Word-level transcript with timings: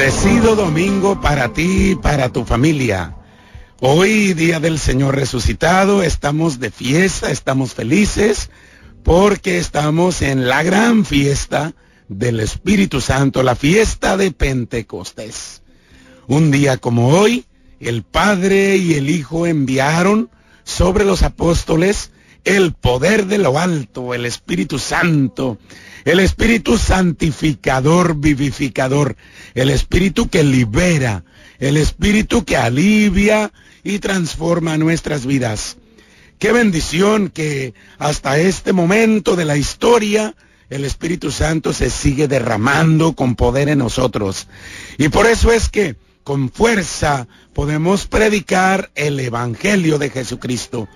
Bendecido 0.00 0.56
domingo 0.56 1.20
para 1.20 1.52
ti 1.52 1.90
y 1.90 1.94
para 1.94 2.32
tu 2.32 2.46
familia. 2.46 3.16
Hoy, 3.80 4.32
día 4.32 4.58
del 4.58 4.78
Señor 4.78 5.14
resucitado, 5.14 6.02
estamos 6.02 6.58
de 6.58 6.70
fiesta, 6.70 7.30
estamos 7.30 7.74
felices 7.74 8.48
porque 9.02 9.58
estamos 9.58 10.22
en 10.22 10.48
la 10.48 10.62
gran 10.62 11.04
fiesta 11.04 11.74
del 12.08 12.40
Espíritu 12.40 13.02
Santo, 13.02 13.42
la 13.42 13.54
fiesta 13.54 14.16
de 14.16 14.30
Pentecostés. 14.30 15.60
Un 16.26 16.50
día 16.50 16.78
como 16.78 17.08
hoy, 17.08 17.44
el 17.78 18.02
Padre 18.02 18.78
y 18.78 18.94
el 18.94 19.10
Hijo 19.10 19.46
enviaron 19.46 20.30
sobre 20.64 21.04
los 21.04 21.22
apóstoles 21.22 22.10
el 22.44 22.72
poder 22.72 23.26
de 23.26 23.38
lo 23.38 23.58
alto, 23.58 24.14
el 24.14 24.26
Espíritu 24.26 24.78
Santo, 24.78 25.58
el 26.04 26.20
Espíritu 26.20 26.78
santificador, 26.78 28.16
vivificador, 28.16 29.16
el 29.54 29.70
Espíritu 29.70 30.28
que 30.28 30.42
libera, 30.42 31.24
el 31.58 31.76
Espíritu 31.76 32.44
que 32.44 32.56
alivia 32.56 33.52
y 33.84 33.98
transforma 33.98 34.78
nuestras 34.78 35.26
vidas. 35.26 35.76
Qué 36.38 36.52
bendición 36.52 37.28
que 37.28 37.74
hasta 37.98 38.38
este 38.38 38.72
momento 38.72 39.36
de 39.36 39.44
la 39.44 39.56
historia 39.56 40.34
el 40.70 40.84
Espíritu 40.84 41.30
Santo 41.32 41.72
se 41.72 41.90
sigue 41.90 42.28
derramando 42.28 43.14
con 43.14 43.34
poder 43.34 43.68
en 43.68 43.78
nosotros. 43.78 44.46
Y 44.96 45.08
por 45.08 45.26
eso 45.26 45.52
es 45.52 45.68
que 45.68 45.96
con 46.22 46.50
fuerza 46.50 47.26
podemos 47.52 48.06
predicar 48.06 48.90
el 48.94 49.18
Evangelio 49.18 49.98
de 49.98 50.10
Jesucristo. 50.10 50.88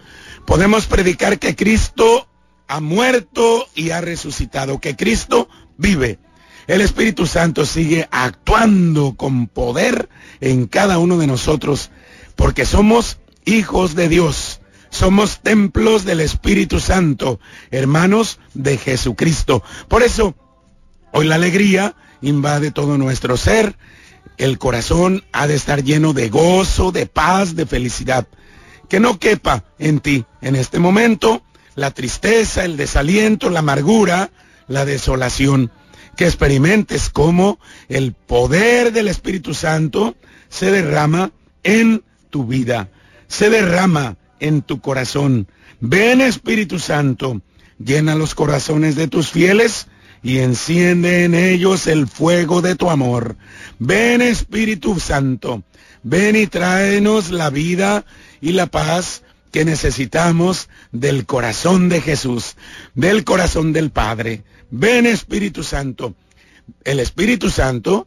Podemos 0.46 0.86
predicar 0.86 1.38
que 1.38 1.56
Cristo 1.56 2.28
ha 2.68 2.80
muerto 2.80 3.66
y 3.74 3.90
ha 3.90 4.00
resucitado, 4.00 4.80
que 4.80 4.96
Cristo 4.96 5.48
vive. 5.76 6.18
El 6.66 6.80
Espíritu 6.80 7.26
Santo 7.26 7.66
sigue 7.66 8.08
actuando 8.10 9.14
con 9.16 9.48
poder 9.48 10.08
en 10.40 10.66
cada 10.66 10.98
uno 10.98 11.18
de 11.18 11.26
nosotros, 11.26 11.90
porque 12.36 12.64
somos 12.64 13.18
hijos 13.44 13.94
de 13.94 14.08
Dios. 14.08 14.60
Somos 14.90 15.40
templos 15.40 16.04
del 16.04 16.20
Espíritu 16.20 16.78
Santo, 16.78 17.40
hermanos 17.72 18.38
de 18.54 18.78
Jesucristo. 18.78 19.62
Por 19.88 20.04
eso, 20.04 20.36
hoy 21.10 21.26
la 21.26 21.34
alegría 21.34 21.96
invade 22.22 22.70
todo 22.70 22.96
nuestro 22.96 23.36
ser. 23.36 23.76
El 24.36 24.58
corazón 24.58 25.24
ha 25.32 25.48
de 25.48 25.56
estar 25.56 25.82
lleno 25.82 26.12
de 26.12 26.28
gozo, 26.28 26.92
de 26.92 27.06
paz, 27.06 27.56
de 27.56 27.66
felicidad. 27.66 28.28
Que 28.88 29.00
no 29.00 29.18
quepa 29.18 29.64
en 29.78 30.00
ti 30.00 30.24
en 30.40 30.56
este 30.56 30.78
momento 30.78 31.42
la 31.74 31.90
tristeza, 31.90 32.64
el 32.64 32.76
desaliento, 32.76 33.50
la 33.50 33.60
amargura, 33.60 34.30
la 34.68 34.84
desolación. 34.84 35.70
Que 36.16 36.26
experimentes 36.26 37.10
cómo 37.10 37.58
el 37.88 38.12
poder 38.12 38.92
del 38.92 39.08
Espíritu 39.08 39.54
Santo 39.54 40.14
se 40.48 40.70
derrama 40.70 41.32
en 41.64 42.04
tu 42.30 42.46
vida, 42.46 42.90
se 43.26 43.50
derrama 43.50 44.16
en 44.38 44.62
tu 44.62 44.80
corazón. 44.80 45.48
Ven 45.80 46.20
Espíritu 46.20 46.78
Santo, 46.78 47.42
llena 47.78 48.14
los 48.14 48.34
corazones 48.34 48.94
de 48.94 49.08
tus 49.08 49.30
fieles 49.30 49.88
y 50.22 50.38
enciende 50.38 51.24
en 51.24 51.34
ellos 51.34 51.86
el 51.86 52.06
fuego 52.06 52.62
de 52.62 52.76
tu 52.76 52.90
amor. 52.90 53.36
Ven 53.78 54.22
Espíritu 54.22 54.98
Santo, 54.98 55.64
ven 56.04 56.36
y 56.36 56.46
tráenos 56.46 57.30
la 57.30 57.50
vida 57.50 58.04
y 58.40 58.52
la 58.52 58.66
paz 58.66 59.22
que 59.50 59.64
necesitamos 59.64 60.68
del 60.92 61.26
corazón 61.26 61.88
de 61.88 62.00
Jesús, 62.00 62.56
del 62.94 63.24
corazón 63.24 63.72
del 63.72 63.90
Padre. 63.90 64.44
Ven 64.70 65.06
Espíritu 65.06 65.64
Santo. 65.64 66.14
El 66.84 67.00
Espíritu 67.00 67.50
Santo 67.50 68.06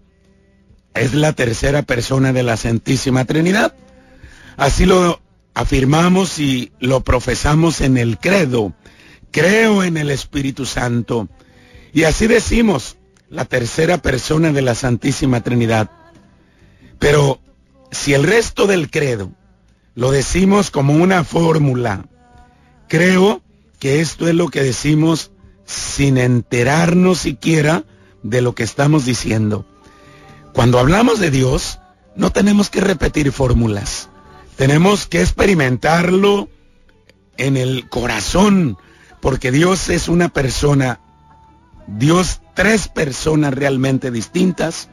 es 0.94 1.14
la 1.14 1.34
tercera 1.34 1.84
persona 1.84 2.34
de 2.34 2.44
la 2.44 2.58
Santísima 2.58 3.26
Trinidad. 3.26 3.74
Así 4.56 4.86
lo 4.86 5.22
afirmamos 5.54 6.40
y 6.40 6.72
lo 6.80 7.02
profesamos 7.02 7.82
en 7.82 7.98
el 7.98 8.18
credo. 8.18 8.74
Creo 9.32 9.84
en 9.84 9.98
el 9.98 10.12
Espíritu 10.12 10.66
Santo. 10.66 11.28
Y 11.94 12.04
así 12.04 12.28
decimos, 12.28 12.98
la 13.30 13.46
tercera 13.46 13.98
persona 13.98 14.52
de 14.52 14.62
la 14.62 14.76
Santísima 14.76 15.42
Trinidad. 15.42 15.90
Pero 17.00 17.40
si 17.92 18.14
el 18.14 18.24
resto 18.24 18.68
del 18.68 18.90
credo 18.90 19.32
lo 19.96 20.12
decimos 20.12 20.72
como 20.72 20.94
una 20.94 21.24
fórmula. 21.24 22.06
Creo 22.88 23.42
que 23.80 24.00
esto 24.02 24.28
es 24.28 24.36
lo 24.36 24.50
que 24.50 24.62
decimos 24.62 25.32
sin 25.66 26.18
enterarnos 26.18 27.20
siquiera 27.20 27.84
de 28.24 28.42
lo 28.42 28.54
que 28.56 28.64
estamos 28.64 29.06
diciendo. 29.06 29.66
Cuando 30.54 30.80
hablamos 30.80 31.20
de 31.20 31.32
Dios, 31.32 31.80
no 32.16 32.32
tenemos 32.32 32.70
que 32.70 32.82
repetir 32.82 33.32
fórmulas. 33.32 34.10
Tenemos 34.56 35.06
que 35.06 35.22
experimentarlo 35.22 36.50
en 37.38 37.58
el 37.58 37.90
corazón, 37.90 38.78
porque 39.22 39.52
Dios 39.52 39.90
es 39.90 40.08
una 40.08 40.30
persona, 40.30 41.00
Dios 41.88 42.42
tres 42.56 42.88
personas 42.88 43.54
realmente 43.54 44.10
distintas 44.10 44.90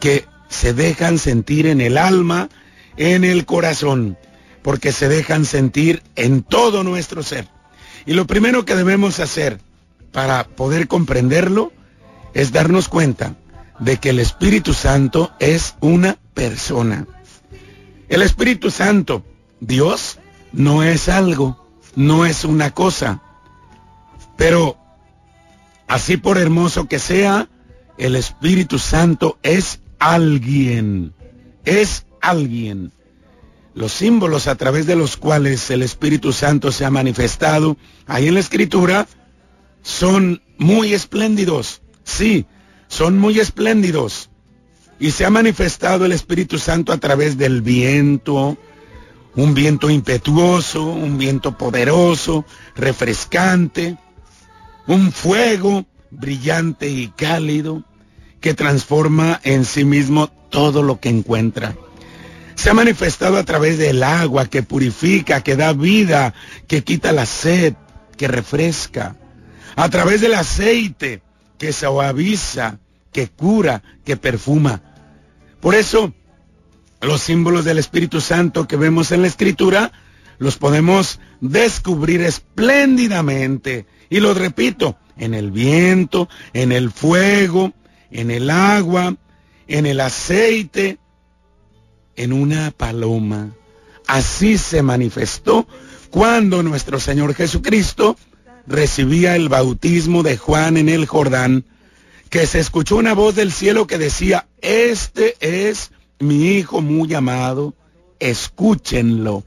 que 0.00 0.26
se 0.52 0.74
dejan 0.74 1.18
sentir 1.18 1.66
en 1.66 1.80
el 1.80 1.98
alma, 1.98 2.48
en 2.96 3.24
el 3.24 3.46
corazón 3.46 4.16
porque 4.62 4.92
se 4.92 5.08
dejan 5.08 5.44
sentir 5.44 6.02
en 6.16 6.42
todo 6.42 6.84
nuestro 6.84 7.22
ser. 7.22 7.48
Y 8.06 8.14
lo 8.14 8.26
primero 8.26 8.64
que 8.64 8.76
debemos 8.76 9.20
hacer 9.20 9.60
para 10.12 10.44
poder 10.44 10.88
comprenderlo 10.88 11.72
es 12.34 12.52
darnos 12.52 12.88
cuenta 12.88 13.36
de 13.78 13.98
que 13.98 14.10
el 14.10 14.20
Espíritu 14.20 14.72
Santo 14.72 15.32
es 15.40 15.74
una 15.80 16.16
persona. 16.34 17.06
El 18.08 18.22
Espíritu 18.22 18.70
Santo, 18.70 19.24
Dios, 19.60 20.18
no 20.52 20.82
es 20.82 21.08
algo, 21.08 21.66
no 21.96 22.24
es 22.24 22.44
una 22.44 22.72
cosa. 22.72 23.22
Pero 24.36 24.76
así 25.88 26.16
por 26.16 26.38
hermoso 26.38 26.86
que 26.86 26.98
sea, 26.98 27.48
el 27.98 28.16
Espíritu 28.16 28.78
Santo 28.78 29.38
es 29.42 29.80
alguien, 30.02 31.12
es 31.64 32.06
alguien 32.20 32.92
los 33.74 33.92
símbolos 33.92 34.48
a 34.48 34.56
través 34.56 34.86
de 34.86 34.96
los 34.96 35.16
cuales 35.16 35.70
el 35.70 35.82
Espíritu 35.82 36.32
Santo 36.32 36.72
se 36.72 36.84
ha 36.84 36.90
manifestado 36.90 37.76
ahí 38.06 38.28
en 38.28 38.34
la 38.34 38.40
Escritura 38.40 39.06
son 39.82 40.42
muy 40.58 40.92
espléndidos. 40.92 41.82
Sí, 42.04 42.46
son 42.88 43.18
muy 43.18 43.40
espléndidos. 43.40 44.28
Y 44.98 45.12
se 45.12 45.24
ha 45.24 45.30
manifestado 45.30 46.04
el 46.04 46.12
Espíritu 46.12 46.58
Santo 46.58 46.92
a 46.92 46.98
través 46.98 47.38
del 47.38 47.62
viento, 47.62 48.58
un 49.34 49.54
viento 49.54 49.88
impetuoso, 49.88 50.84
un 50.84 51.16
viento 51.16 51.56
poderoso, 51.56 52.44
refrescante, 52.76 53.96
un 54.86 55.12
fuego 55.12 55.86
brillante 56.10 56.88
y 56.90 57.08
cálido 57.08 57.84
que 58.42 58.52
transforma 58.52 59.40
en 59.42 59.64
sí 59.64 59.86
mismo 59.86 60.28
todo 60.50 60.82
lo 60.82 61.00
que 61.00 61.08
encuentra 61.08 61.74
se 62.54 62.70
ha 62.70 62.74
manifestado 62.74 63.38
a 63.38 63.44
través 63.44 63.78
del 63.78 64.02
agua 64.02 64.46
que 64.46 64.62
purifica, 64.62 65.42
que 65.42 65.56
da 65.56 65.72
vida, 65.72 66.34
que 66.66 66.84
quita 66.84 67.12
la 67.12 67.26
sed, 67.26 67.74
que 68.16 68.28
refresca. 68.28 69.16
A 69.74 69.88
través 69.88 70.20
del 70.20 70.34
aceite 70.34 71.22
que 71.58 71.72
suaviza, 71.72 72.78
que 73.12 73.28
cura, 73.28 73.82
que 74.04 74.16
perfuma. 74.16 74.82
Por 75.60 75.74
eso, 75.74 76.12
los 77.00 77.22
símbolos 77.22 77.64
del 77.64 77.78
Espíritu 77.78 78.20
Santo 78.20 78.68
que 78.68 78.76
vemos 78.76 79.12
en 79.12 79.22
la 79.22 79.28
Escritura 79.28 79.92
los 80.38 80.56
podemos 80.56 81.20
descubrir 81.40 82.20
espléndidamente. 82.22 83.86
Y 84.10 84.20
lo 84.20 84.34
repito, 84.34 84.96
en 85.16 85.34
el 85.34 85.50
viento, 85.50 86.28
en 86.52 86.72
el 86.72 86.90
fuego, 86.90 87.72
en 88.12 88.30
el 88.30 88.50
agua, 88.50 89.16
en 89.66 89.86
el 89.86 90.00
aceite, 90.00 90.98
en 92.16 92.32
una 92.32 92.70
paloma. 92.70 93.54
Así 94.06 94.58
se 94.58 94.82
manifestó 94.82 95.66
cuando 96.10 96.62
nuestro 96.62 97.00
Señor 97.00 97.34
Jesucristo 97.34 98.16
recibía 98.66 99.34
el 99.34 99.48
bautismo 99.48 100.22
de 100.22 100.36
Juan 100.36 100.76
en 100.76 100.88
el 100.88 101.06
Jordán, 101.06 101.64
que 102.28 102.46
se 102.46 102.60
escuchó 102.60 102.96
una 102.96 103.14
voz 103.14 103.34
del 103.34 103.52
cielo 103.52 103.86
que 103.86 103.98
decía, 103.98 104.46
este 104.60 105.36
es 105.40 105.90
mi 106.18 106.56
Hijo 106.56 106.80
muy 106.80 107.12
amado, 107.14 107.74
escúchenlo. 108.20 109.44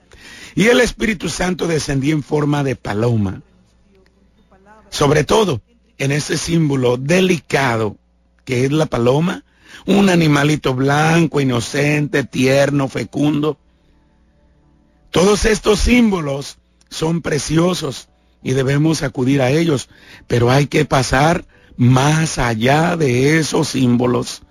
Y 0.55 0.67
el 0.67 0.79
Espíritu 0.79 1.29
Santo 1.29 1.67
descendía 1.67 2.13
en 2.13 2.23
forma 2.23 2.63
de 2.63 2.75
paloma. 2.75 3.41
Sobre 4.89 5.23
todo 5.23 5.61
en 5.97 6.11
ese 6.11 6.37
símbolo 6.37 6.97
delicado 6.97 7.97
que 8.45 8.65
es 8.65 8.71
la 8.71 8.85
paloma, 8.85 9.43
un 9.85 10.09
animalito 10.09 10.73
blanco, 10.73 11.41
inocente, 11.41 12.23
tierno, 12.23 12.87
fecundo. 12.87 13.57
Todos 15.11 15.45
estos 15.45 15.79
símbolos 15.79 16.57
son 16.89 17.21
preciosos 17.21 18.07
y 18.41 18.53
debemos 18.53 19.03
acudir 19.03 19.41
a 19.41 19.49
ellos, 19.49 19.89
pero 20.27 20.51
hay 20.51 20.67
que 20.67 20.85
pasar 20.85 21.45
más 21.77 22.37
allá 22.37 22.95
de 22.95 23.39
esos 23.39 23.69
símbolos, 23.69 24.43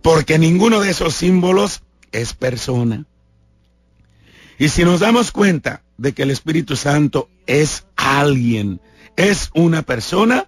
porque 0.00 0.38
ninguno 0.38 0.80
de 0.80 0.90
esos 0.90 1.14
símbolos 1.14 1.82
es 2.12 2.34
persona. 2.34 3.06
Y 4.58 4.68
si 4.68 4.84
nos 4.84 5.00
damos 5.00 5.32
cuenta 5.32 5.82
de 5.96 6.12
que 6.12 6.22
el 6.22 6.30
Espíritu 6.30 6.76
Santo 6.76 7.28
es 7.46 7.84
alguien, 7.96 8.80
es 9.16 9.50
una 9.54 9.82
persona, 9.82 10.46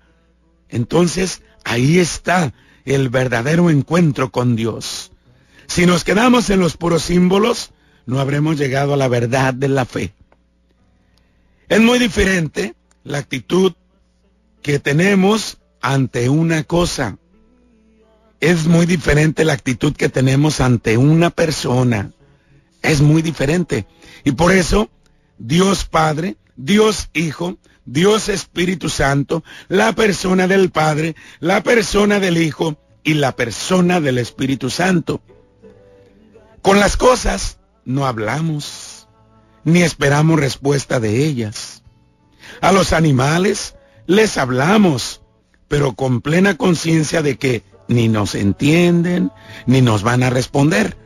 entonces 0.68 1.42
ahí 1.64 1.98
está 1.98 2.52
el 2.84 3.08
verdadero 3.08 3.70
encuentro 3.70 4.30
con 4.30 4.56
Dios. 4.56 5.12
Si 5.66 5.86
nos 5.86 6.04
quedamos 6.04 6.50
en 6.50 6.60
los 6.60 6.76
puros 6.76 7.02
símbolos, 7.02 7.70
no 8.06 8.20
habremos 8.20 8.58
llegado 8.58 8.94
a 8.94 8.96
la 8.96 9.08
verdad 9.08 9.54
de 9.54 9.68
la 9.68 9.84
fe. 9.84 10.12
Es 11.68 11.80
muy 11.80 11.98
diferente 11.98 12.74
la 13.02 13.18
actitud 13.18 13.72
que 14.62 14.78
tenemos 14.78 15.58
ante 15.80 16.28
una 16.28 16.64
cosa. 16.64 17.18
Es 18.40 18.66
muy 18.66 18.84
diferente 18.84 19.44
la 19.44 19.54
actitud 19.54 19.94
que 19.94 20.08
tenemos 20.08 20.60
ante 20.60 20.98
una 20.98 21.30
persona. 21.30 22.12
Es 22.82 23.00
muy 23.00 23.22
diferente. 23.22 23.86
Y 24.24 24.32
por 24.32 24.52
eso, 24.52 24.90
Dios 25.38 25.86
Padre, 25.86 26.36
Dios 26.56 27.08
Hijo, 27.14 27.58
Dios 27.86 28.28
Espíritu 28.28 28.88
Santo, 28.88 29.44
la 29.68 29.92
persona 29.94 30.46
del 30.46 30.70
Padre, 30.70 31.16
la 31.40 31.62
persona 31.62 32.20
del 32.20 32.38
Hijo 32.38 32.76
y 33.02 33.14
la 33.14 33.36
persona 33.36 34.00
del 34.00 34.18
Espíritu 34.18 34.70
Santo. 34.70 35.20
Con 36.62 36.80
las 36.80 36.96
cosas 36.96 37.58
no 37.84 38.06
hablamos, 38.06 39.06
ni 39.64 39.82
esperamos 39.82 40.40
respuesta 40.40 41.00
de 41.00 41.24
ellas. 41.24 41.82
A 42.60 42.72
los 42.72 42.92
animales 42.92 43.74
les 44.06 44.38
hablamos, 44.38 45.20
pero 45.68 45.94
con 45.94 46.20
plena 46.20 46.56
conciencia 46.56 47.22
de 47.22 47.36
que 47.36 47.62
ni 47.88 48.08
nos 48.08 48.34
entienden, 48.34 49.30
ni 49.66 49.82
nos 49.82 50.02
van 50.02 50.22
a 50.22 50.30
responder. 50.30 50.96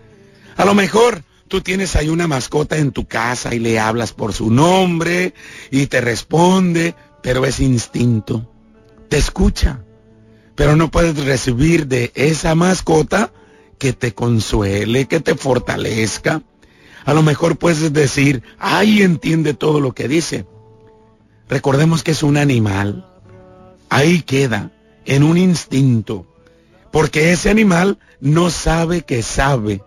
A 0.56 0.64
lo 0.64 0.74
mejor 0.74 1.22
tú 1.48 1.62
tienes 1.62 1.96
ahí 1.96 2.08
una 2.08 2.28
mascota 2.28 2.76
en 2.76 2.92
tu 2.92 3.06
casa 3.06 3.54
y 3.54 3.58
le 3.58 3.80
hablas 3.80 4.12
por 4.12 4.32
su 4.32 4.50
nombre 4.50 5.34
y 5.70 5.86
te 5.86 6.00
responde, 6.00 6.94
pero 7.22 7.44
es 7.44 7.58
instinto. 7.58 8.48
Te 9.08 9.16
escucha, 9.16 9.80
pero 10.54 10.76
no 10.76 10.90
puedes 10.90 11.24
recibir 11.24 11.86
de 11.86 12.12
esa 12.14 12.54
mascota 12.54 13.32
que 13.78 13.92
te 13.92 14.14
consuele, 14.14 15.06
que 15.06 15.20
te 15.20 15.34
fortalezca. 15.34 16.42
A 17.04 17.14
lo 17.14 17.22
mejor 17.22 17.56
puedes 17.56 17.92
decir, 17.92 18.42
ay, 18.58 19.02
entiende 19.02 19.54
todo 19.54 19.80
lo 19.80 19.92
que 19.92 20.08
dice. 20.08 20.46
Recordemos 21.48 22.02
que 22.02 22.10
es 22.10 22.22
un 22.22 22.36
animal. 22.36 23.06
Ahí 23.88 24.20
queda, 24.20 24.72
en 25.06 25.22
un 25.22 25.38
instinto. 25.38 26.26
Porque 26.92 27.32
ese 27.32 27.48
animal 27.48 27.98
no 28.20 28.50
sabe 28.50 29.02
que 29.02 29.22
sabe, 29.22 29.82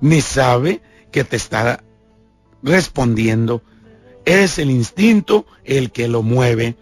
ni 0.00 0.20
sabe 0.20 0.80
que 1.12 1.22
te 1.22 1.36
está 1.36 1.84
respondiendo. 2.62 3.62
Es 4.24 4.58
el 4.58 4.70
instinto 4.70 5.46
el 5.64 5.92
que 5.92 6.08
lo 6.08 6.22
mueve. 6.22 6.76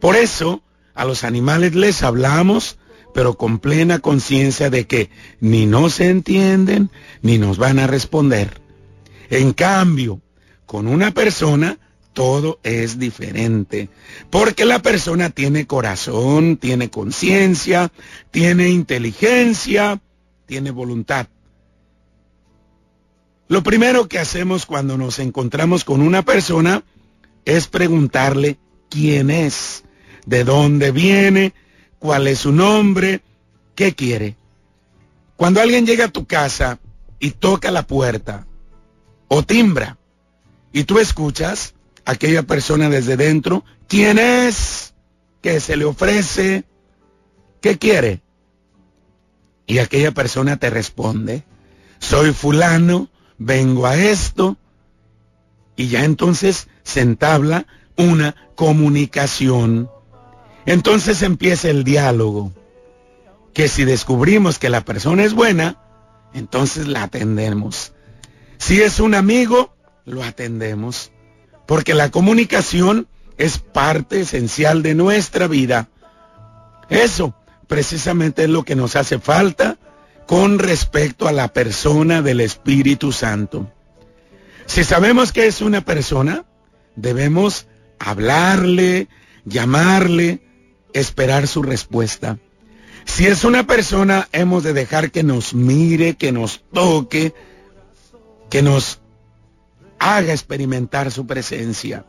Por 0.00 0.16
eso, 0.16 0.62
a 0.94 1.04
los 1.04 1.24
animales 1.24 1.74
les 1.74 2.02
hablamos, 2.02 2.78
pero 3.14 3.38
con 3.38 3.58
plena 3.58 4.00
conciencia 4.00 4.68
de 4.68 4.86
que 4.86 5.08
ni 5.40 5.66
nos 5.66 6.00
entienden, 6.00 6.90
ni 7.22 7.38
nos 7.38 7.56
van 7.56 7.78
a 7.78 7.86
responder. 7.86 8.60
En 9.30 9.52
cambio, 9.52 10.20
con 10.66 10.86
una 10.86 11.12
persona 11.12 11.78
todo 12.12 12.60
es 12.62 12.98
diferente, 12.98 13.88
porque 14.30 14.64
la 14.64 14.80
persona 14.80 15.30
tiene 15.30 15.66
corazón, 15.66 16.56
tiene 16.56 16.88
conciencia, 16.88 17.90
tiene 18.30 18.68
inteligencia, 18.68 20.00
tiene 20.46 20.70
voluntad. 20.70 21.26
Lo 23.54 23.62
primero 23.62 24.08
que 24.08 24.18
hacemos 24.18 24.66
cuando 24.66 24.98
nos 24.98 25.20
encontramos 25.20 25.84
con 25.84 26.02
una 26.02 26.24
persona 26.24 26.82
es 27.44 27.68
preguntarle 27.68 28.58
quién 28.90 29.30
es, 29.30 29.84
de 30.26 30.42
dónde 30.42 30.90
viene, 30.90 31.54
cuál 32.00 32.26
es 32.26 32.40
su 32.40 32.50
nombre, 32.50 33.22
qué 33.76 33.94
quiere. 33.94 34.34
Cuando 35.36 35.60
alguien 35.60 35.86
llega 35.86 36.06
a 36.06 36.12
tu 36.12 36.26
casa 36.26 36.80
y 37.20 37.30
toca 37.30 37.70
la 37.70 37.86
puerta, 37.86 38.44
o 39.28 39.44
timbra 39.44 39.98
y 40.72 40.82
tú 40.82 40.98
escuchas 40.98 41.74
a 42.04 42.10
aquella 42.10 42.42
persona 42.42 42.88
desde 42.88 43.16
dentro, 43.16 43.64
¿quién 43.86 44.18
es? 44.18 44.94
¿Qué 45.42 45.60
se 45.60 45.76
le 45.76 45.84
ofrece? 45.84 46.64
¿Qué 47.60 47.78
quiere? 47.78 48.20
Y 49.68 49.78
aquella 49.78 50.10
persona 50.10 50.56
te 50.56 50.70
responde, 50.70 51.44
soy 52.00 52.32
fulano, 52.32 53.10
vengo 53.38 53.86
a 53.86 53.96
esto, 53.96 54.56
y 55.76 55.88
ya 55.88 56.04
entonces 56.04 56.68
se 56.82 57.00
entabla 57.00 57.66
una 57.96 58.34
comunicación. 58.54 59.90
Entonces 60.66 61.22
empieza 61.22 61.68
el 61.68 61.84
diálogo, 61.84 62.52
que 63.52 63.68
si 63.68 63.84
descubrimos 63.84 64.58
que 64.58 64.70
la 64.70 64.84
persona 64.84 65.24
es 65.24 65.34
buena, 65.34 65.78
entonces 66.32 66.86
la 66.86 67.04
atendemos. 67.04 67.92
Si 68.58 68.80
es 68.80 69.00
un 69.00 69.14
amigo, 69.14 69.74
lo 70.04 70.22
atendemos, 70.22 71.10
porque 71.66 71.94
la 71.94 72.10
comunicación 72.10 73.08
es 73.36 73.58
parte 73.58 74.20
esencial 74.20 74.82
de 74.82 74.94
nuestra 74.94 75.48
vida. 75.48 75.88
Eso 76.88 77.34
precisamente 77.66 78.44
es 78.44 78.50
lo 78.50 78.62
que 78.64 78.76
nos 78.76 78.96
hace 78.96 79.18
falta 79.18 79.78
con 80.26 80.58
respecto 80.58 81.28
a 81.28 81.32
la 81.32 81.52
persona 81.52 82.22
del 82.22 82.40
Espíritu 82.40 83.12
Santo. 83.12 83.70
Si 84.66 84.84
sabemos 84.84 85.32
que 85.32 85.46
es 85.46 85.60
una 85.60 85.82
persona, 85.82 86.44
debemos 86.96 87.66
hablarle, 87.98 89.08
llamarle, 89.44 90.40
esperar 90.92 91.46
su 91.46 91.62
respuesta. 91.62 92.38
Si 93.04 93.26
es 93.26 93.44
una 93.44 93.66
persona, 93.66 94.28
hemos 94.32 94.62
de 94.62 94.72
dejar 94.72 95.10
que 95.10 95.22
nos 95.22 95.54
mire, 95.54 96.14
que 96.14 96.32
nos 96.32 96.64
toque, 96.72 97.34
que 98.48 98.62
nos 98.62 99.00
haga 99.98 100.32
experimentar 100.32 101.10
su 101.10 101.26
presencia. 101.26 102.06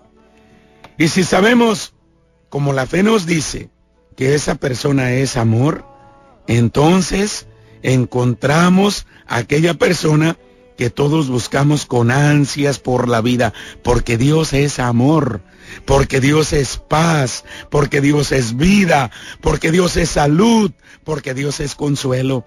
Y 0.97 1.09
si 1.09 1.23
sabemos, 1.23 1.93
como 2.49 2.71
la 2.71 2.85
fe 2.85 3.03
nos 3.03 3.25
dice, 3.25 3.69
que 4.15 4.35
esa 4.35 4.55
persona 4.55 5.11
es 5.11 5.35
amor, 5.35 5.85
entonces 6.47 7.47
encontramos 7.85 9.05
aquella 9.27 9.75
persona 9.75 10.37
que 10.75 10.89
todos 10.89 11.29
buscamos 11.29 11.85
con 11.85 12.11
ansias 12.11 12.79
por 12.79 13.07
la 13.07 13.21
vida, 13.21 13.53
porque 13.83 14.17
Dios 14.17 14.53
es 14.53 14.79
amor, 14.79 15.41
porque 15.85 16.19
Dios 16.19 16.51
es 16.51 16.77
paz, 16.77 17.45
porque 17.69 18.01
Dios 18.01 18.31
es 18.31 18.57
vida, 18.57 19.11
porque 19.39 19.71
Dios 19.71 19.97
es 19.97 20.09
salud, 20.09 20.71
porque 21.03 21.33
Dios 21.33 21.59
es 21.59 21.75
consuelo. 21.75 22.43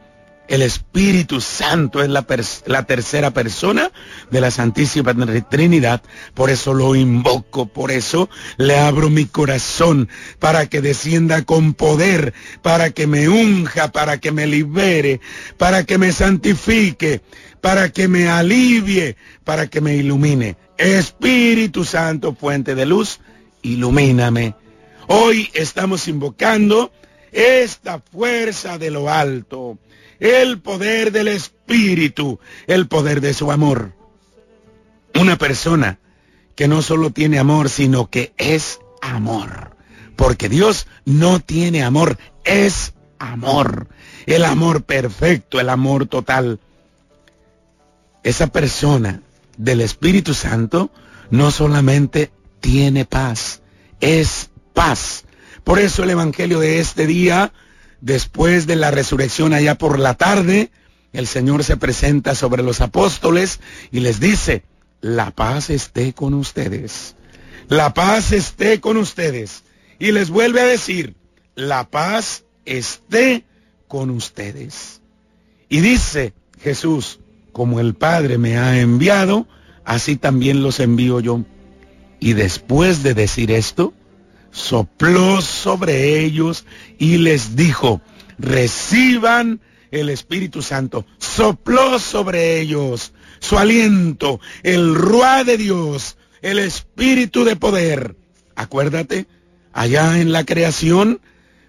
El 0.49 0.63
Espíritu 0.63 1.43
Santo 1.43 2.03
es 2.03 2.09
la, 2.09 2.83
tercera 2.87 3.33
persona 3.33 3.93
de 4.31 4.41
la 4.41 4.51
Santísima 4.51 5.15
Trinidad. 5.43 6.03
Por 6.33 6.49
eso 6.49 6.73
lo 6.73 6.95
invoco, 6.95 7.67
por 7.67 7.91
eso 7.91 8.31
le 8.57 8.79
abro 8.79 9.11
mi 9.11 9.27
corazón 9.27 10.09
para 10.39 10.65
que 10.65 10.81
descienda 10.81 11.45
con 11.45 11.75
poder, 11.75 12.33
para 12.63 12.91
que 12.91 13.07
me 13.07 13.29
unja, 13.29 13.93
para 13.93 14.17
que 14.19 14.33
me 14.33 14.47
libere, 14.47 15.21
para 15.59 15.85
que 15.85 15.99
me 15.99 16.13
santifique, 16.13 17.21
para 17.61 17.91
que 17.91 18.09
me 18.09 18.31
alivie, 18.31 19.17
para 19.45 19.67
que 19.67 19.83
me 19.83 19.97
ilumine. 19.97 20.57
Espíritu 20.79 21.85
Santo, 21.85 22.35
fuente 22.35 22.75
de 22.75 22.87
luz, 22.87 23.21
ilumíname. 23.61 24.55
Hoy 25.09 25.51
estamos 25.53 26.09
invocando 26.09 26.91
esta 27.33 28.01
fuerza 28.01 28.79
de 28.79 28.91
lo 28.91 29.11
alto 29.11 29.79
el 30.21 30.61
poder 30.61 31.13
del 31.13 31.29
Espíritu, 31.29 32.41
el 32.67 32.89
poder 32.89 33.21
de 33.21 33.35
su 33.35 33.51
amor. 33.53 33.93
Una 35.15 35.37
persona 35.37 35.99
que 36.55 36.69
no 36.69 36.83
solo 36.83 37.11
tiene 37.11 37.39
amor, 37.39 37.69
sino 37.69 38.11
que 38.11 38.33
es 38.37 38.81
amor. 39.01 39.77
Porque 40.17 40.49
Dios 40.49 40.87
no 41.05 41.41
tiene 41.41 41.83
amor, 41.85 42.19
es 42.45 42.95
amor. 43.19 43.89
El 44.27 44.45
amor 44.45 44.83
perfecto, 44.83 45.61
el 45.61 45.69
amor 45.69 46.07
total. 46.07 46.59
Esa 48.25 48.49
persona 48.49 49.23
del 49.57 49.81
Espíritu 49.81 50.35
Santo 50.35 50.91
no 51.31 51.51
solamente 51.51 52.33
tiene 52.61 53.05
paz, 53.05 53.63
es 54.01 54.51
paz. 54.75 55.25
Por 55.65 55.79
eso 55.79 56.03
el 56.03 56.11
Evangelio 56.11 56.61
de 56.61 56.81
este 56.81 57.07
día 57.07 57.53
después 58.01 58.67
de 58.67 58.77
la 58.77 58.91
resurrección 58.91 59.53
allá 59.53 59.77
por 59.77 59.99
la 59.99 60.15
tarde, 60.15 60.71
el 61.13 61.27
Señor 61.27 61.65
se 61.65 61.77
presenta 61.77 62.35
sobre 62.35 62.63
los 62.63 62.81
apóstoles 62.81 63.61
y 63.91 64.01
les 64.01 64.21
dice, 64.21 64.63
la 65.01 65.31
paz 65.31 65.71
esté 65.71 66.13
con 66.13 66.35
ustedes. 66.35 67.17
La 67.69 67.95
paz 67.95 68.33
esté 68.33 68.81
con 68.81 68.97
ustedes. 68.97 69.65
Y 69.99 70.13
les 70.13 70.31
vuelve 70.31 70.61
a 70.61 70.67
decir, 70.67 71.15
la 71.55 71.89
paz 71.91 72.45
esté 72.65 73.45
con 73.89 74.11
ustedes. 74.11 75.01
Y 75.69 75.81
dice 75.81 76.35
Jesús, 76.61 77.21
como 77.53 77.81
el 77.81 77.95
Padre 77.95 78.39
me 78.39 78.57
ha 78.59 78.81
enviado, 78.81 79.49
así 79.85 80.17
también 80.17 80.63
los 80.63 80.81
envío 80.81 81.21
yo. 81.21 81.45
Y 82.21 82.35
después 82.35 83.03
de 83.03 83.15
decir 83.15 83.51
esto, 83.51 83.93
sopló 84.59 85.41
sobre 85.41 86.25
ellos 86.25 86.65
y 86.99 87.19
les 87.19 87.57
dijo, 87.57 88.01
reciban 88.39 89.61
el 89.91 90.11
Espíritu 90.11 90.63
Santo. 90.63 91.07
Sopló 91.19 91.99
sobre 91.99 92.61
ellos 92.61 93.13
su 93.39 93.59
aliento, 93.59 94.41
el 94.63 94.95
ruá 94.95 95.45
de 95.45 95.57
Dios, 95.57 96.17
el 96.43 96.59
Espíritu 96.59 97.45
de 97.45 97.57
poder. 97.57 98.17
Acuérdate, 98.57 99.27
allá 99.73 100.21
en 100.21 100.33
la 100.33 100.45
creación, 100.45 101.21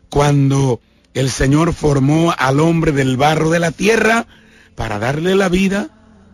cuando 0.10 0.82
el 1.14 1.30
Señor 1.30 1.74
formó 1.74 2.34
al 2.38 2.60
hombre 2.60 2.92
del 2.92 3.18
barro 3.18 3.52
de 3.52 3.60
la 3.60 3.72
tierra 3.72 4.26
para 4.76 4.98
darle 4.98 5.36
la 5.36 5.48
vida, 5.48 5.90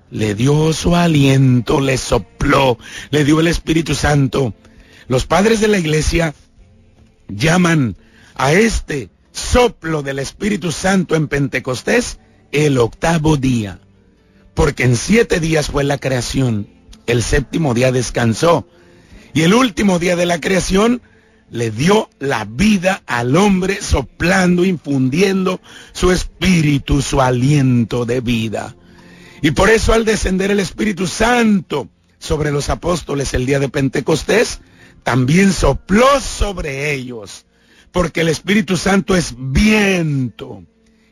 le 0.10 0.36
dio 0.36 0.72
su 0.72 0.96
aliento, 0.96 1.82
le 1.82 1.98
sopló, 1.98 2.78
le 3.10 3.26
dio 3.26 3.42
el 3.42 3.48
Espíritu 3.48 3.94
Santo. 3.94 4.54
Los 5.08 5.26
padres 5.26 5.60
de 5.60 5.68
la 5.68 5.78
iglesia 5.78 6.34
llaman 7.28 7.98
a 8.36 8.54
este 8.54 9.10
soplo 9.32 10.02
del 10.02 10.20
Espíritu 10.20 10.72
Santo 10.72 11.16
en 11.16 11.28
Pentecostés 11.28 12.20
el 12.52 12.78
octavo 12.78 13.38
día, 13.38 13.80
porque 14.54 14.84
en 14.84 14.96
siete 14.96 15.40
días 15.40 15.68
fue 15.68 15.84
la 15.84 15.98
creación, 15.98 16.68
el 17.08 17.22
séptimo 17.22 17.74
día 17.74 17.92
descansó, 17.92 18.68
y 19.34 19.42
el 19.42 19.54
último 19.54 20.00
día 20.00 20.16
de 20.16 20.26
la 20.26 20.40
creación 20.40 21.02
le 21.52 21.72
dio 21.72 22.10
la 22.20 22.46
vida 22.46 23.04
al 23.06 23.36
hombre 23.36 23.82
soplando, 23.82 24.66
infundiendo 24.66 25.60
su 25.94 26.12
espíritu, 26.12 27.02
su 27.02 27.22
aliento 27.22 28.06
de 28.06 28.22
vida. 28.22 28.76
Y 29.42 29.52
por 29.52 29.70
eso 29.70 29.94
al 29.94 30.06
descender 30.06 30.52
el 30.52 30.60
Espíritu 30.60 31.08
Santo 31.08 31.88
sobre 32.18 32.52
los 32.52 32.70
apóstoles 32.70 33.34
el 33.34 33.46
día 33.46 33.60
de 33.60 33.70
Pentecostés, 33.70 34.62
también 35.06 35.54
sopló 35.54 36.20
sobre 36.20 36.92
ellos, 36.92 37.46
porque 37.92 38.22
el 38.22 38.28
Espíritu 38.28 38.76
Santo 38.76 39.16
es 39.16 39.36
viento 39.38 40.64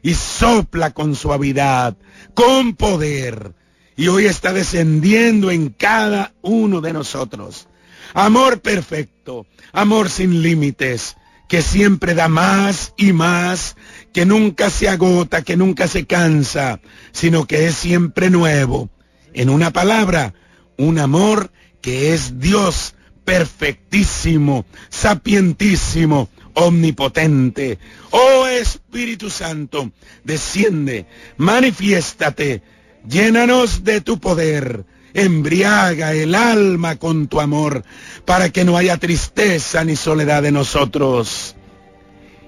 y 0.02 0.16
sopla 0.16 0.96
con 0.96 1.16
suavidad, 1.16 1.96
con 2.34 2.76
poder, 2.76 3.54
y 3.96 4.08
hoy 4.08 4.26
está 4.26 4.52
descendiendo 4.52 5.52
en 5.52 5.70
cada 5.70 6.34
uno 6.42 6.82
de 6.82 6.92
nosotros. 6.92 7.68
Amor 8.16 8.62
perfecto, 8.62 9.46
amor 9.74 10.10
sin 10.10 10.42
límites, 10.42 11.16
que 11.48 11.62
siempre 11.62 12.16
da 12.16 12.28
más 12.28 12.96
y 12.98 13.14
más, 13.14 13.76
que 14.12 14.26
nunca 14.26 14.72
se 14.72 14.90
agota, 14.90 15.44
que 15.44 15.56
nunca 15.56 15.88
se 15.88 16.08
cansa, 16.08 16.82
sino 17.12 17.46
que 17.46 17.68
es 17.68 17.76
siempre 17.76 18.32
nuevo. 18.32 18.90
En 19.36 19.52
una 19.52 19.72
palabra, 19.72 20.34
un 20.80 20.98
amor 20.98 21.52
que 21.80 22.16
es 22.16 22.40
Dios 22.40 22.96
perfectísimo, 23.26 24.66
sapientísimo, 24.90 26.30
omnipotente. 26.54 27.80
Oh 28.12 28.48
Espíritu 28.48 29.30
Santo, 29.30 29.92
desciende, 30.24 31.06
manifiéstate, 31.38 32.62
llénanos 33.08 33.84
de 33.84 34.02
tu 34.02 34.20
poder, 34.20 34.86
embriaga 35.14 36.14
el 36.14 36.36
alma 36.36 36.96
con 36.98 37.28
tu 37.28 37.40
amor, 37.40 37.84
para 38.26 38.50
que 38.50 38.66
no 38.66 38.78
haya 38.78 38.98
tristeza 38.98 39.84
ni 39.84 39.96
soledad 39.96 40.44
de 40.44 40.52
nosotros. 40.52 41.56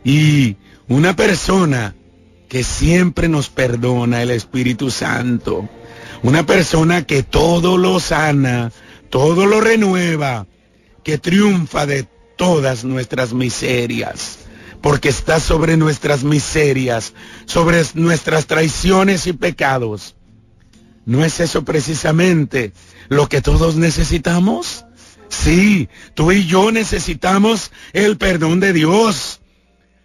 Y 0.03 0.57
una 0.87 1.15
persona 1.15 1.95
que 2.47 2.63
siempre 2.63 3.27
nos 3.27 3.49
perdona, 3.49 4.21
el 4.21 4.31
Espíritu 4.31 4.91
Santo, 4.91 5.67
una 6.21 6.45
persona 6.45 7.05
que 7.05 7.23
todo 7.23 7.77
lo 7.77 7.99
sana, 7.99 8.71
todo 9.09 9.45
lo 9.45 9.61
renueva, 9.61 10.45
que 11.05 11.19
triunfa 11.19 11.85
de 11.85 12.07
todas 12.35 12.83
nuestras 12.83 13.31
miserias, 13.31 14.39
porque 14.81 15.09
está 15.09 15.39
sobre 15.39 15.77
nuestras 15.77 16.23
miserias, 16.23 17.13
sobre 17.45 17.83
nuestras 17.93 18.47
traiciones 18.47 19.27
y 19.27 19.33
pecados. 19.33 20.15
¿No 21.05 21.23
es 21.23 21.39
eso 21.39 21.63
precisamente 21.63 22.73
lo 23.07 23.29
que 23.29 23.39
todos 23.41 23.75
necesitamos? 23.75 24.85
Sí, 25.29 25.89
tú 26.15 26.31
y 26.31 26.47
yo 26.47 26.71
necesitamos 26.71 27.71
el 27.93 28.17
perdón 28.17 28.59
de 28.59 28.73
Dios, 28.73 29.41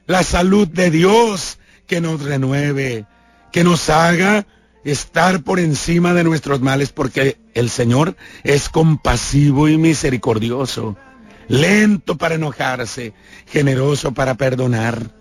la 0.06 0.22
salud 0.22 0.68
de 0.68 0.90
Dios 0.90 1.58
que 1.86 2.02
nos 2.02 2.20
renueve, 2.20 3.06
que 3.52 3.64
nos 3.64 3.88
haga 3.88 4.46
estar 4.84 5.42
por 5.42 5.60
encima 5.60 6.14
de 6.14 6.24
nuestros 6.24 6.60
males, 6.60 6.90
porque 6.92 7.38
el 7.54 7.70
Señor 7.70 8.16
es 8.44 8.68
compasivo 8.68 9.68
y 9.68 9.76
misericordioso, 9.76 10.96
lento 11.48 12.16
para 12.16 12.36
enojarse, 12.36 13.12
generoso 13.46 14.12
para 14.12 14.34
perdonar. 14.34 15.14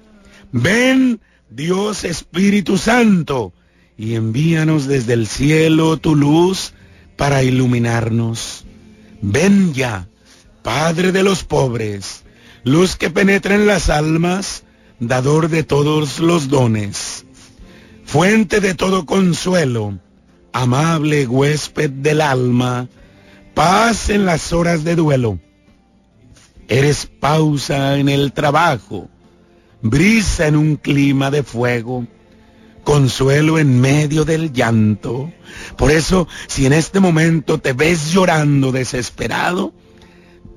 Ven, 0.51 1.19
Dios 1.49 2.03
Espíritu 2.03 2.77
Santo, 2.77 3.53
y 3.97 4.15
envíanos 4.15 4.87
desde 4.87 5.13
el 5.13 5.27
cielo 5.27 5.97
tu 5.97 6.15
luz 6.15 6.73
para 7.17 7.43
iluminarnos. 7.43 8.65
Ven 9.21 9.73
ya, 9.73 10.07
Padre 10.63 11.11
de 11.11 11.23
los 11.23 11.43
pobres, 11.43 12.23
luz 12.63 12.95
que 12.95 13.09
penetra 13.09 13.55
en 13.55 13.67
las 13.67 13.89
almas, 13.89 14.63
dador 14.99 15.49
de 15.49 15.63
todos 15.63 16.19
los 16.19 16.47
dones 16.49 17.25
fuente 18.09 18.59
de 18.59 18.73
todo 18.73 19.05
consuelo, 19.05 19.99
amable 20.51 21.27
huésped 21.27 21.91
del 21.91 22.21
alma, 22.21 22.87
paz 23.53 24.09
en 24.09 24.25
las 24.25 24.51
horas 24.51 24.83
de 24.83 24.95
duelo. 24.95 25.37
Eres 26.67 27.05
pausa 27.05 27.99
en 27.99 28.09
el 28.09 28.33
trabajo, 28.33 29.09
brisa 29.83 30.47
en 30.47 30.55
un 30.55 30.75
clima 30.77 31.29
de 31.29 31.43
fuego, 31.43 32.07
consuelo 32.83 33.59
en 33.59 33.79
medio 33.79 34.25
del 34.25 34.53
llanto. 34.53 35.31
Por 35.77 35.91
eso, 35.91 36.27
si 36.47 36.65
en 36.65 36.73
este 36.73 36.99
momento 36.99 37.59
te 37.59 37.73
ves 37.73 38.11
llorando 38.11 38.71
desesperado, 38.71 39.71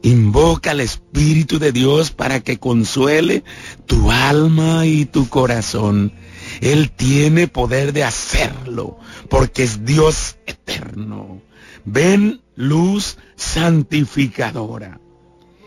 invoca 0.00 0.70
al 0.70 0.80
Espíritu 0.80 1.58
de 1.58 1.70
Dios 1.70 2.12
para 2.12 2.40
que 2.40 2.58
consuele 2.58 3.44
tu 3.84 4.10
alma 4.10 4.86
y 4.86 5.04
tu 5.04 5.28
corazón. 5.28 6.14
Él 6.62 6.92
tiene 6.92 7.48
poder 7.48 7.92
de 7.92 8.04
hacerlo, 8.04 8.96
porque 9.28 9.64
es 9.64 9.84
Dios 9.84 10.36
eterno. 10.46 11.42
Ven 11.84 12.40
luz 12.54 13.18
santificadora 13.34 15.00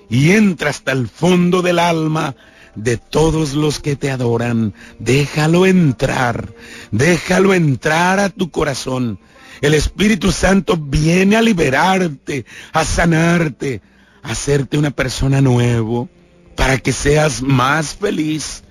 y 0.10 0.32
entra 0.32 0.70
hasta 0.70 0.94
el 0.94 1.10
fondo 1.10 1.62
del 1.62 1.80
alma 1.80 2.38
de 2.76 2.96
todos 2.96 3.56
los 3.56 3.82
que 3.82 3.98
te 3.98 4.10
adoran. 4.10 4.74
Déjalo 4.98 5.66
entrar, 5.66 6.54
déjalo 6.92 7.54
entrar 7.54 8.22
a 8.22 8.30
tu 8.30 8.50
corazón. 8.50 9.20
El 9.60 9.74
Espíritu 9.74 10.32
Santo 10.32 10.78
viene 10.78 11.36
a 11.36 11.42
liberarte, 11.42 12.46
a 12.72 12.86
sanarte, 12.86 13.82
a 14.24 14.32
hacerte 14.32 14.78
una 14.78 14.92
persona 14.92 15.42
nuevo, 15.42 16.08
para 16.56 16.78
que 16.78 16.94
seas 16.94 17.42
más 17.42 17.96
feliz, 17.96 18.64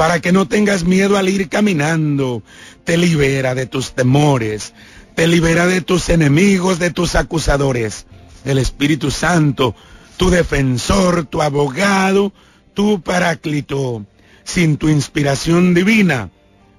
para 0.00 0.20
que 0.20 0.32
no 0.32 0.48
tengas 0.48 0.84
miedo 0.84 1.18
al 1.18 1.28
ir 1.28 1.50
caminando. 1.50 2.42
Te 2.84 2.96
libera 2.96 3.54
de 3.54 3.66
tus 3.66 3.92
temores, 3.92 4.72
te 5.14 5.26
libera 5.26 5.66
de 5.66 5.82
tus 5.82 6.08
enemigos, 6.08 6.78
de 6.78 6.90
tus 6.90 7.16
acusadores. 7.16 8.06
El 8.46 8.56
Espíritu 8.56 9.10
Santo, 9.10 9.74
tu 10.16 10.30
defensor, 10.30 11.26
tu 11.26 11.42
abogado, 11.42 12.32
tu 12.72 13.02
paráclito. 13.02 14.06
Sin 14.42 14.78
tu 14.78 14.88
inspiración 14.88 15.74
divina, 15.74 16.30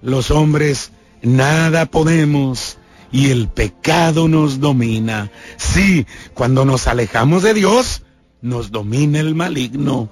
los 0.01 0.32
hombres 0.32 0.92
nada 1.22 1.86
podemos 1.86 2.80
y 3.12 3.30
el 3.30 3.50
pecado 3.50 4.30
nos 4.30 4.60
domina. 4.60 5.30
Sí, 5.58 6.08
cuando 6.34 6.66
nos 6.66 6.88
alejamos 6.88 7.44
de 7.44 7.54
Dios, 7.54 8.01
nos 8.42 8.72
domina 8.72 9.20
el 9.20 9.36
maligno. 9.36 10.10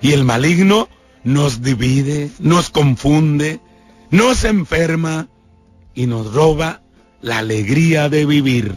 Y 0.00 0.12
el 0.12 0.22
maligno 0.22 0.88
nos 1.26 1.60
divide, 1.60 2.30
nos 2.38 2.70
confunde, 2.70 3.60
nos 4.10 4.44
enferma 4.44 5.28
y 5.92 6.06
nos 6.06 6.32
roba 6.32 6.82
la 7.20 7.38
alegría 7.38 8.08
de 8.08 8.24
vivir. 8.24 8.76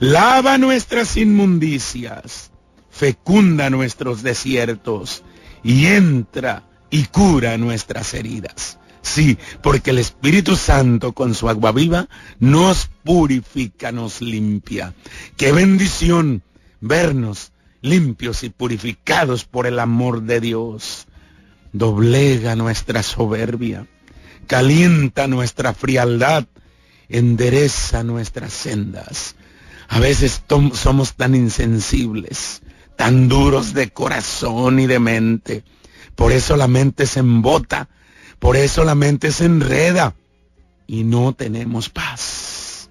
Lava 0.00 0.58
nuestras 0.58 1.16
inmundicias, 1.16 2.50
fecunda 2.90 3.70
nuestros 3.70 4.24
desiertos 4.24 5.22
y 5.62 5.86
entra 5.86 6.64
y 6.90 7.04
cura 7.04 7.56
nuestras 7.58 8.12
heridas. 8.14 8.80
Sí, 9.00 9.38
porque 9.62 9.90
el 9.90 9.98
Espíritu 9.98 10.56
Santo 10.56 11.12
con 11.12 11.32
su 11.32 11.48
agua 11.48 11.70
viva 11.70 12.08
nos 12.40 12.90
purifica, 13.04 13.92
nos 13.92 14.20
limpia. 14.20 14.94
Qué 15.36 15.52
bendición 15.52 16.42
vernos 16.80 17.52
limpios 17.82 18.42
y 18.42 18.50
purificados 18.50 19.44
por 19.44 19.68
el 19.68 19.78
amor 19.78 20.22
de 20.22 20.40
Dios 20.40 21.06
doblega 21.72 22.56
nuestra 22.56 23.02
soberbia, 23.02 23.86
calienta 24.46 25.26
nuestra 25.26 25.74
frialdad, 25.74 26.46
endereza 27.08 28.02
nuestras 28.04 28.52
sendas. 28.52 29.36
A 29.88 29.98
veces 29.98 30.42
somos 30.74 31.14
tan 31.14 31.34
insensibles, 31.34 32.62
tan 32.96 33.28
duros 33.28 33.74
de 33.74 33.90
corazón 33.90 34.80
y 34.80 34.86
de 34.86 34.98
mente. 34.98 35.64
Por 36.14 36.32
eso 36.32 36.56
la 36.56 36.68
mente 36.68 37.06
se 37.06 37.20
embota, 37.20 37.88
por 38.38 38.56
eso 38.56 38.84
la 38.84 38.94
mente 38.94 39.32
se 39.32 39.44
enreda 39.44 40.14
y 40.86 41.04
no 41.04 41.34
tenemos 41.34 41.88
paz. 41.88 42.88